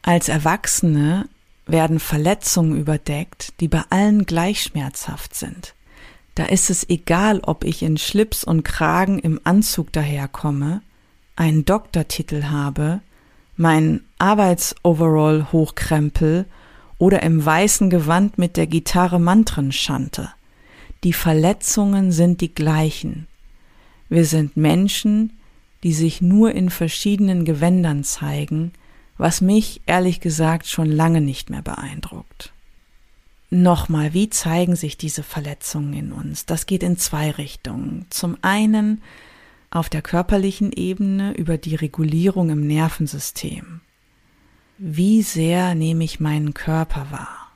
Als 0.01 0.29
Erwachsene 0.29 1.29
werden 1.67 2.01
Verletzungen 2.01 2.79
überdeckt, 2.79 3.61
die 3.61 3.69
bei 3.69 3.83
allen 3.91 4.25
gleich 4.25 4.63
schmerzhaft 4.63 5.35
sind. 5.35 5.75
Da 6.35 6.45
ist 6.47 6.71
es 6.71 6.89
egal, 6.89 7.41
ob 7.41 7.65
ich 7.65 7.83
in 7.83 7.97
Schlips 7.97 8.45
und 8.45 8.65
Kragen 8.65 9.19
im 9.19 9.41
Anzug 9.45 9.93
daherkomme, 9.93 10.83
einen 11.37 11.65
Doktortitel 11.65 12.45
habe, 12.45 13.01
mein 13.57 14.01
Arbeitsoverall 14.19 15.53
hochkrempel 15.53 16.47
oder 16.99 17.23
im 17.23 17.45
weißen 17.45 17.91
Gewand 17.91 18.39
mit 18.39 18.57
der 18.57 18.67
Gitarre 18.67 19.21
Mantren 19.21 19.71
schante. 19.71 20.31
Die 21.05 21.13
Verletzungen 21.13 22.13
sind 22.13 22.41
die 22.41 22.55
gleichen. 22.55 23.27
Wir 24.09 24.25
sind 24.25 24.57
Menschen, 24.57 25.35
die 25.83 25.93
sich 25.93 26.23
nur 26.23 26.53
in 26.53 26.71
verschiedenen 26.71 27.45
Gewändern 27.45 28.05
zeigen, 28.05 28.73
was 29.19 29.41
mich 29.41 29.83
ehrlich 29.87 30.21
gesagt 30.21 30.67
schon 30.67 30.91
lange 30.91 31.21
nicht 31.21 31.51
mehr 31.51 31.63
beeindruckt. 31.63 32.54
Nochmal, 33.55 34.15
wie 34.15 34.31
zeigen 34.31 34.77
sich 34.77 34.97
diese 34.97 35.23
Verletzungen 35.23 35.93
in 35.93 36.13
uns? 36.13 36.47
Das 36.47 36.67
geht 36.67 36.83
in 36.83 36.97
zwei 36.97 37.31
Richtungen. 37.31 38.07
Zum 38.11 38.37
einen 38.43 39.03
auf 39.71 39.89
der 39.89 40.03
körperlichen 40.03 40.73
Ebene 40.73 41.35
über 41.35 41.59
die 41.59 41.75
Regulierung 41.75 42.51
im 42.51 42.67
Nervensystem 42.67 43.81
wie 44.79 45.23
sehr 45.23 45.75
nehme 45.75 46.05
ich 46.05 46.21
meinen 46.21 46.55
Körper 46.55 47.11
wahr. 47.11 47.53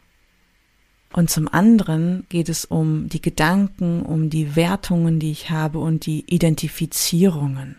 Und 1.13 1.31
zum 1.31 1.49
anderen 1.49 2.27
geht 2.29 2.49
es 2.49 2.65
um 2.65 3.09
die 3.09 3.23
Gedanken, 3.23 4.03
um 4.03 4.31
die 4.31 4.57
Wertungen, 4.57 5.19
die 5.19 5.31
ich 5.31 5.51
habe 5.51 5.79
und 5.79 6.07
die 6.07 6.25
Identifizierungen, 6.27 7.77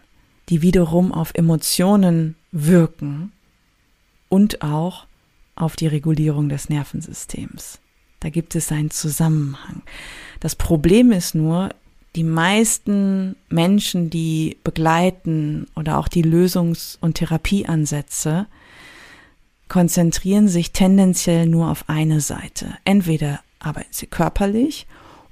die 0.50 0.62
wiederum 0.62 1.12
auf 1.12 1.32
Emotionen 1.36 2.36
wirken 2.52 3.32
und 4.30 4.62
auch 4.64 5.06
auf 5.56 5.76
die 5.76 5.88
Regulierung 5.88 6.50
des 6.50 6.70
Nervensystems. 6.70 7.80
Da 8.20 8.30
gibt 8.30 8.56
es 8.56 8.72
einen 8.72 8.92
Zusammenhang. 8.92 9.82
Das 10.40 10.56
Problem 10.56 11.12
ist 11.12 11.36
nur, 11.36 11.70
Die 12.16 12.24
meisten 12.24 13.36
Menschen, 13.50 14.10
die 14.10 14.58
begleiten 14.64 15.68
oder 15.76 16.00
auch 16.00 16.08
die 16.08 16.24
Lösungs- 16.24 16.98
und 17.00 17.16
Therapieansätze, 17.16 18.48
konzentrieren 19.68 20.48
sich 20.48 20.72
tendenziell 20.72 21.46
nur 21.46 21.70
auf 21.70 21.88
eine 21.88 22.20
Seite. 22.22 22.76
Entweder 22.84 23.42
arbeiten 23.60 23.92
sie 23.92 24.08
körperlich 24.08 24.88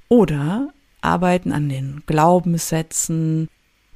oder 0.08 0.72
arbeiten 1.00 1.52
an 1.52 1.68
den 1.68 2.04
Glaubenssätzen 2.06 3.48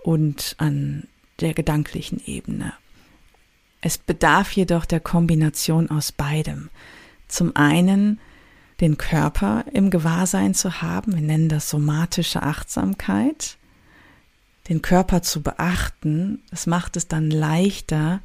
und 0.03 0.57
an 0.59 1.07
der 1.41 1.55
gedanklichen 1.55 2.21
Ebene. 2.27 2.73
Es 3.81 3.97
bedarf 3.99 4.53
jedoch 4.53 4.85
der 4.85 5.01
Kombination 5.01 5.91
aus 5.91 6.11
beidem. 6.11 6.71
Zum 7.29 7.55
einen 7.55 8.19
den 8.83 8.99
Körper 8.99 9.65
im 9.73 9.91
Gewahrsein 9.91 10.55
zu 10.55 10.83
haben, 10.83 11.15
wir 11.15 11.23
nennen 11.23 11.49
das 11.49 11.71
somatische 11.71 12.43
Achtsamkeit, 12.43 13.57
den 14.69 14.83
Körper 14.83 15.23
zu 15.23 15.41
beachten, 15.43 16.43
das 16.51 16.67
macht 16.67 16.97
es 16.97 17.09
dann 17.09 17.31
leichter, 17.31 18.21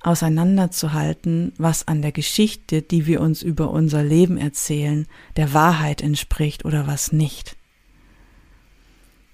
auseinanderzuhalten, 0.00 1.52
was 1.56 1.86
an 1.86 2.02
der 2.02 2.10
Geschichte, 2.10 2.82
die 2.82 3.06
wir 3.06 3.20
uns 3.20 3.42
über 3.42 3.70
unser 3.70 4.02
Leben 4.02 4.36
erzählen, 4.36 5.06
der 5.36 5.54
Wahrheit 5.54 6.02
entspricht 6.02 6.64
oder 6.64 6.88
was 6.88 7.12
nicht. 7.12 7.56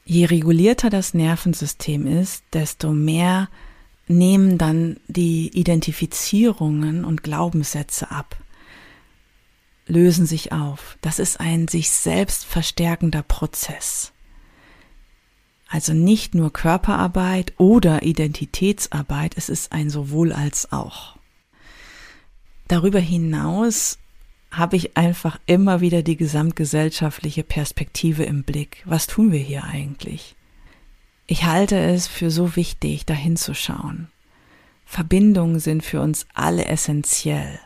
Je 0.05 0.27
regulierter 0.27 0.91
das 0.91 1.15
Nervensystem 1.15 2.07
ist, 2.07 2.45
desto 2.53 2.93
mehr 2.93 3.49
nehmen 4.07 4.59
dann 4.59 4.99
die 5.07 5.49
Identifizierungen 5.59 7.07
und 7.07 7.23
Glaubenssätze 7.23 8.11
ab, 8.11 8.37
lösen 9.89 10.27
sich 10.27 10.53
auf. 10.53 10.97
Das 11.01 11.19
ist 11.19 11.41
ein 11.41 11.67
sich 11.69 11.91
selbst 11.91 12.45
verstärkender 12.45 13.23
Prozess. 13.23 14.13
Also 15.69 15.93
nicht 15.93 16.35
nur 16.35 16.53
Körperarbeit 16.53 17.53
oder 17.59 18.03
Identitätsarbeit, 18.03 19.37
es 19.37 19.49
ist 19.49 19.73
ein 19.73 19.91
sowohl 19.91 20.33
als 20.33 20.73
auch. 20.73 21.17
Darüber 22.69 23.01
hinaus 23.01 23.99
habe 24.51 24.77
ich 24.77 24.97
einfach 24.97 25.39
immer 25.47 25.81
wieder 25.81 26.03
die 26.03 26.17
gesamtgesellschaftliche 26.17 27.43
Perspektive 27.43 28.25
im 28.25 28.45
Blick. 28.45 28.83
Was 28.87 29.07
tun 29.07 29.31
wir 29.31 29.41
hier 29.41 29.65
eigentlich? 29.65 30.37
Ich 31.27 31.45
halte 31.45 31.79
es 31.79 32.07
für 32.07 32.31
so 32.31 32.57
wichtig, 32.57 33.05
dahin 33.05 33.37
zu 33.37 33.55
schauen. 33.55 34.09
Verbindungen 34.87 35.61
sind 35.61 35.85
für 35.85 36.01
uns 36.01 36.27
alle 36.33 36.65
essentiell. 36.65 37.61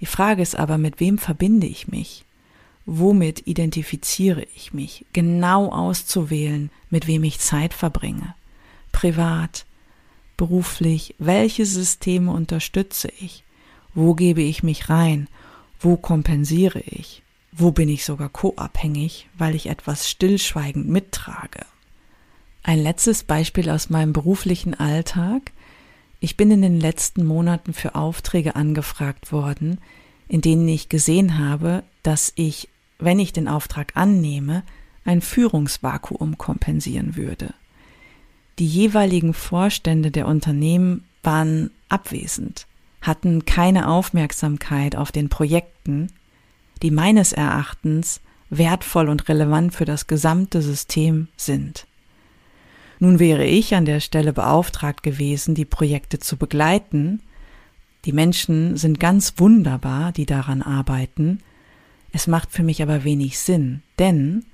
Die 0.00 0.06
Frage 0.06 0.42
ist 0.42 0.56
aber, 0.56 0.78
mit 0.78 1.00
wem 1.00 1.18
verbinde 1.18 1.66
ich 1.66 1.88
mich? 1.88 2.24
Womit 2.86 3.46
identifiziere 3.46 4.46
ich 4.54 4.72
mich? 4.72 5.04
Genau 5.12 5.70
auszuwählen, 5.70 6.70
mit 6.88 7.06
wem 7.06 7.24
ich 7.24 7.38
Zeit 7.38 7.74
verbringe. 7.74 8.34
Privat, 8.92 9.66
beruflich, 10.36 11.14
welche 11.18 11.66
Systeme 11.66 12.32
unterstütze 12.32 13.08
ich? 13.20 13.44
Wo 13.94 14.14
gebe 14.14 14.40
ich 14.40 14.62
mich 14.62 14.88
rein? 14.88 15.28
Wo 15.80 15.96
kompensiere 15.96 16.80
ich? 16.80 17.22
Wo 17.52 17.72
bin 17.72 17.88
ich 17.88 18.04
sogar 18.04 18.28
co-abhängig, 18.28 19.28
weil 19.36 19.54
ich 19.54 19.66
etwas 19.66 20.08
stillschweigend 20.08 20.88
mittrage? 20.88 21.66
Ein 22.62 22.82
letztes 22.82 23.24
Beispiel 23.24 23.70
aus 23.70 23.90
meinem 23.90 24.12
beruflichen 24.12 24.74
Alltag. 24.74 25.52
Ich 26.20 26.36
bin 26.36 26.50
in 26.50 26.62
den 26.62 26.80
letzten 26.80 27.24
Monaten 27.24 27.72
für 27.72 27.94
Aufträge 27.94 28.56
angefragt 28.56 29.32
worden, 29.32 29.78
in 30.26 30.40
denen 30.40 30.68
ich 30.68 30.88
gesehen 30.88 31.38
habe, 31.38 31.84
dass 32.02 32.32
ich, 32.34 32.68
wenn 32.98 33.18
ich 33.18 33.32
den 33.32 33.48
Auftrag 33.48 33.92
annehme, 33.94 34.62
ein 35.04 35.20
Führungsvakuum 35.20 36.36
kompensieren 36.38 37.16
würde. 37.16 37.54
Die 38.58 38.66
jeweiligen 38.66 39.32
Vorstände 39.32 40.10
der 40.10 40.26
Unternehmen 40.26 41.04
waren 41.22 41.70
abwesend 41.88 42.66
hatten 43.00 43.44
keine 43.44 43.88
Aufmerksamkeit 43.88 44.96
auf 44.96 45.12
den 45.12 45.28
Projekten, 45.28 46.08
die 46.82 46.90
meines 46.90 47.32
Erachtens 47.32 48.20
wertvoll 48.50 49.08
und 49.08 49.28
relevant 49.28 49.74
für 49.74 49.84
das 49.84 50.06
gesamte 50.06 50.62
System 50.62 51.28
sind. 51.36 51.86
Nun 52.98 53.18
wäre 53.18 53.44
ich 53.44 53.74
an 53.74 53.84
der 53.84 54.00
Stelle 54.00 54.32
beauftragt 54.32 55.02
gewesen, 55.02 55.54
die 55.54 55.64
Projekte 55.64 56.18
zu 56.18 56.36
begleiten. 56.36 57.20
Die 58.04 58.12
Menschen 58.12 58.76
sind 58.76 58.98
ganz 58.98 59.34
wunderbar, 59.36 60.12
die 60.12 60.26
daran 60.26 60.62
arbeiten. 60.62 61.40
Es 62.12 62.26
macht 62.26 62.50
für 62.50 62.62
mich 62.62 62.82
aber 62.82 63.04
wenig 63.04 63.38
Sinn, 63.38 63.82
denn 63.98 64.44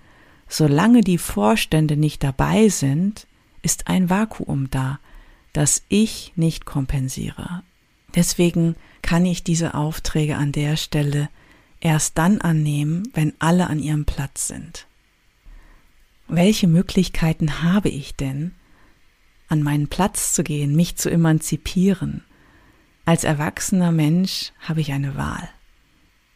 solange 0.48 1.00
die 1.00 1.18
Vorstände 1.18 1.96
nicht 1.96 2.22
dabei 2.22 2.68
sind, 2.68 3.26
ist 3.62 3.86
ein 3.86 4.10
Vakuum 4.10 4.68
da, 4.70 4.98
das 5.52 5.82
ich 5.88 6.32
nicht 6.36 6.66
kompensiere. 6.66 7.62
Deswegen 8.14 8.76
kann 9.02 9.24
ich 9.24 9.42
diese 9.42 9.74
Aufträge 9.74 10.36
an 10.36 10.52
der 10.52 10.76
Stelle 10.76 11.28
erst 11.80 12.18
dann 12.18 12.40
annehmen, 12.40 13.08
wenn 13.14 13.32
alle 13.38 13.68
an 13.68 13.78
ihrem 13.78 14.04
Platz 14.04 14.48
sind. 14.48 14.86
Welche 16.28 16.66
Möglichkeiten 16.66 17.62
habe 17.62 17.88
ich 17.88 18.16
denn, 18.16 18.52
an 19.48 19.62
meinen 19.62 19.88
Platz 19.88 20.32
zu 20.32 20.42
gehen, 20.42 20.74
mich 20.74 20.96
zu 20.96 21.10
emanzipieren? 21.10 22.24
Als 23.04 23.24
erwachsener 23.24 23.92
Mensch 23.92 24.52
habe 24.60 24.80
ich 24.80 24.92
eine 24.92 25.16
Wahl. 25.16 25.48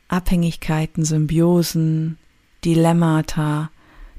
Abhängigkeiten, 0.08 1.04
Symbiosen, 1.04 2.18
Dilemmata, 2.64 3.70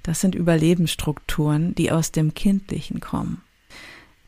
das 0.03 0.22
sind 0.22 0.36
Überlebensstrukturen, 0.36 1.76
die 1.76 1.91
aus 1.91 2.11
dem 2.11 2.34
Kindlichen 2.34 2.99
kommen. 2.99 3.41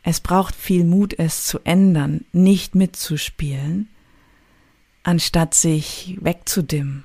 Es 0.04 0.20
braucht 0.20 0.56
viel 0.56 0.84
Mut, 0.84 1.18
es 1.18 1.46
zu 1.46 1.60
ändern, 1.64 2.26
nicht 2.32 2.76
mitzuspielen, 2.76 3.88
anstatt 5.04 5.54
sich 5.54 6.18
wegzudimmen. 6.20 7.04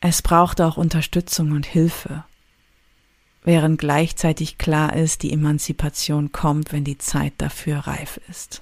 Es 0.00 0.20
braucht 0.22 0.60
auch 0.60 0.76
Unterstützung 0.76 1.52
und 1.52 1.66
Hilfe, 1.66 2.24
während 3.46 3.78
gleichzeitig 3.78 4.58
klar 4.58 4.94
ist, 4.94 5.22
die 5.22 5.32
Emanzipation 5.32 6.32
kommt, 6.32 6.72
wenn 6.72 6.84
die 6.84 6.98
Zeit 6.98 7.32
dafür 7.38 7.78
reif 7.78 8.20
ist. 8.28 8.60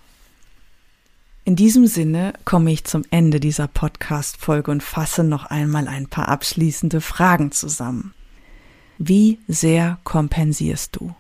In 1.47 1.57
diesem 1.57 1.87
Sinne 1.87 2.35
komme 2.45 2.70
ich 2.70 2.85
zum 2.85 3.05
Ende 3.11 3.41
dieser 3.41 3.66
Podcast-Folge 3.66 4.70
und 4.70 4.82
fasse 4.82 5.24
noch 5.24 5.47
einmal 5.47 5.89
ein 5.89 6.07
paar 6.07 6.28
abschließende 6.28 7.01
Fragen 7.01 7.51
zusammen. 7.51 8.14
Wie 8.99 9.39
sehr 9.49 9.99
kompensierst 10.05 10.97
du? 10.97 11.14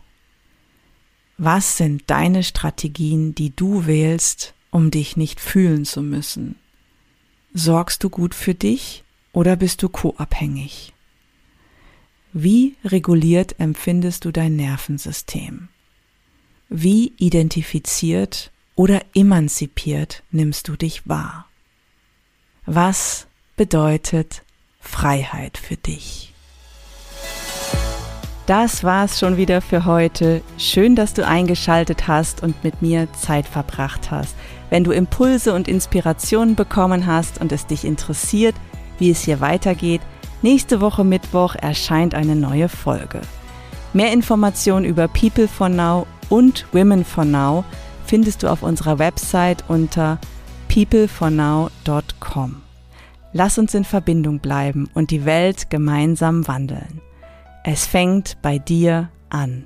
Was 1.36 1.76
sind 1.76 2.04
deine 2.06 2.42
Strategien, 2.42 3.34
die 3.34 3.54
du 3.56 3.86
wählst, 3.86 4.54
um 4.70 4.90
dich 4.90 5.16
nicht 5.16 5.40
fühlen 5.40 5.84
zu 5.84 6.02
müssen? 6.02 6.56
Sorgst 7.54 8.04
du 8.04 8.10
gut 8.10 8.34
für 8.34 8.54
dich 8.54 9.04
oder 9.32 9.56
bist 9.56 9.82
du 9.82 9.88
co-abhängig? 9.88 10.93
Wie 12.36 12.74
reguliert 12.84 13.60
empfindest 13.60 14.24
du 14.24 14.32
dein 14.32 14.56
Nervensystem? 14.56 15.68
Wie 16.68 17.12
identifiziert 17.16 18.50
oder 18.74 19.02
emanzipiert 19.14 20.24
nimmst 20.32 20.66
du 20.66 20.74
dich 20.74 21.08
wahr? 21.08 21.46
Was 22.66 23.28
bedeutet 23.54 24.42
Freiheit 24.80 25.58
für 25.58 25.76
dich? 25.76 26.34
Das 28.46 28.82
war's 28.82 29.20
schon 29.20 29.36
wieder 29.36 29.60
für 29.60 29.84
heute. 29.84 30.42
Schön, 30.58 30.96
dass 30.96 31.14
du 31.14 31.24
eingeschaltet 31.24 32.08
hast 32.08 32.42
und 32.42 32.64
mit 32.64 32.82
mir 32.82 33.06
Zeit 33.12 33.46
verbracht 33.46 34.10
hast. 34.10 34.34
Wenn 34.70 34.82
du 34.82 34.90
Impulse 34.90 35.54
und 35.54 35.68
Inspirationen 35.68 36.56
bekommen 36.56 37.06
hast 37.06 37.40
und 37.40 37.52
es 37.52 37.68
dich 37.68 37.84
interessiert, 37.84 38.56
wie 38.98 39.10
es 39.10 39.22
hier 39.22 39.40
weitergeht, 39.40 40.00
nächste 40.44 40.82
Woche 40.82 41.04
Mittwoch 41.04 41.56
erscheint 41.56 42.14
eine 42.14 42.36
neue 42.36 42.68
Folge. 42.68 43.22
Mehr 43.94 44.12
Informationen 44.12 44.84
über 44.84 45.08
People 45.08 45.48
for 45.48 45.70
Now 45.70 46.06
und 46.28 46.66
Women 46.72 47.04
for 47.04 47.24
Now 47.24 47.64
findest 48.04 48.42
du 48.42 48.48
auf 48.48 48.62
unserer 48.62 48.98
Website 48.98 49.64
unter 49.68 50.18
peoplefornow.com. 50.68 52.62
Lass 53.32 53.58
uns 53.58 53.74
in 53.74 53.84
Verbindung 53.84 54.38
bleiben 54.38 54.88
und 54.92 55.10
die 55.10 55.24
Welt 55.24 55.70
gemeinsam 55.70 56.46
wandeln. 56.46 57.00
Es 57.64 57.86
fängt 57.86 58.36
bei 58.42 58.58
dir 58.58 59.08
an. 59.30 59.64